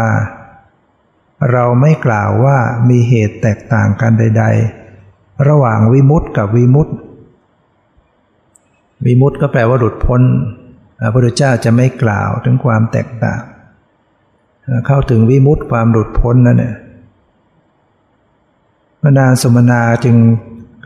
[1.52, 4.91] เราไม่กล่าวว่ามีเหตุแตกต่างกันใด ๆ
[5.48, 6.94] ระหว่างวิมุตต์กับวิมุตต์
[9.06, 10.22] วิมุตต์ก็แปลว่าหลุดพ้น
[11.00, 13.42] พระพุทธเจ้าจะไม่กล่าวถึงความแตกต่าง
[14.86, 16.74] เข้าถึงวิมุตติความหลุดพ้นนั่นเนี่ย
[19.00, 20.16] พระนางสมนาจึง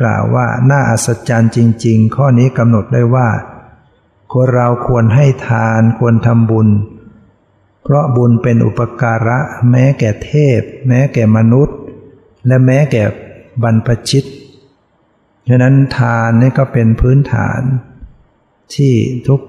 [0.01, 3.29] กล่าวว่าน่าอัศจรรย์จริง ๆ ข้อนี้กำหนดได้ว่า
[4.33, 6.69] คนเราควรให้ทานควรทำบุญ
[7.83, 9.39] เพราะบุญเป็นอุปการะ
[9.71, 11.77] แม้แก่เทพ แม้แก่มนุษย์
[12.47, 13.03] และแม้แก่
[13.63, 14.25] บรรพชิต
[15.49, 17.61] ฉะนั้นทานนี่ก็เป็นพื้นฐาน
[18.75, 18.95] ที่
[19.29, 19.41] ทุก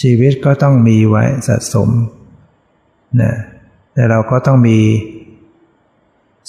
[0.00, 1.88] ชีวิตก็ต้องมีไว้สะสม
[3.20, 3.32] นะ
[3.94, 4.80] แต่เราก็ต้องมี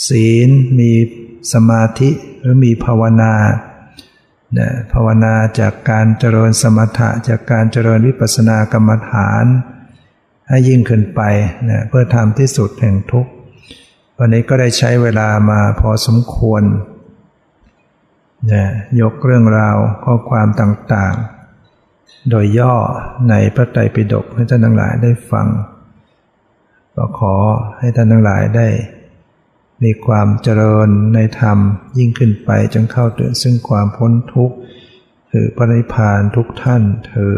[0.07, 0.49] ศีล
[0.79, 0.91] มี
[1.53, 2.09] สมาธิ
[2.39, 3.33] หรือมีภาวนา
[4.59, 9.45] นะภาวนาจากการเจริญสมถะจากการเจริญวิปัสสนากรรมฐาน
[10.47, 11.21] ให้ยิ่งขึ้นไป
[11.69, 13.31] นะเพื่อทำที่สุดแห่งทุกข์
[14.17, 16.63] วันนี้ก็ได้ใช้เวลามาพอสมควร
[18.51, 18.65] นะ
[19.01, 22.75] ยกเรื่องราวข้อความต่างๆ โดยย่อ
[23.29, 25.47] ในพระไตรปิฎกให้ท่านทั้งหลายได้ฟัง
[26.95, 27.35] ก็ขอ
[27.79, 28.67] ให้ท่านทั้งหลายได้
[29.83, 31.57] มีความเจริญในธรรม
[31.97, 34.55] ยิ่งขึ้นไปจนเข้าถึงซึ่งความพ้นทุกข์
[35.31, 37.37] คือปริพานทุกท่านเธอ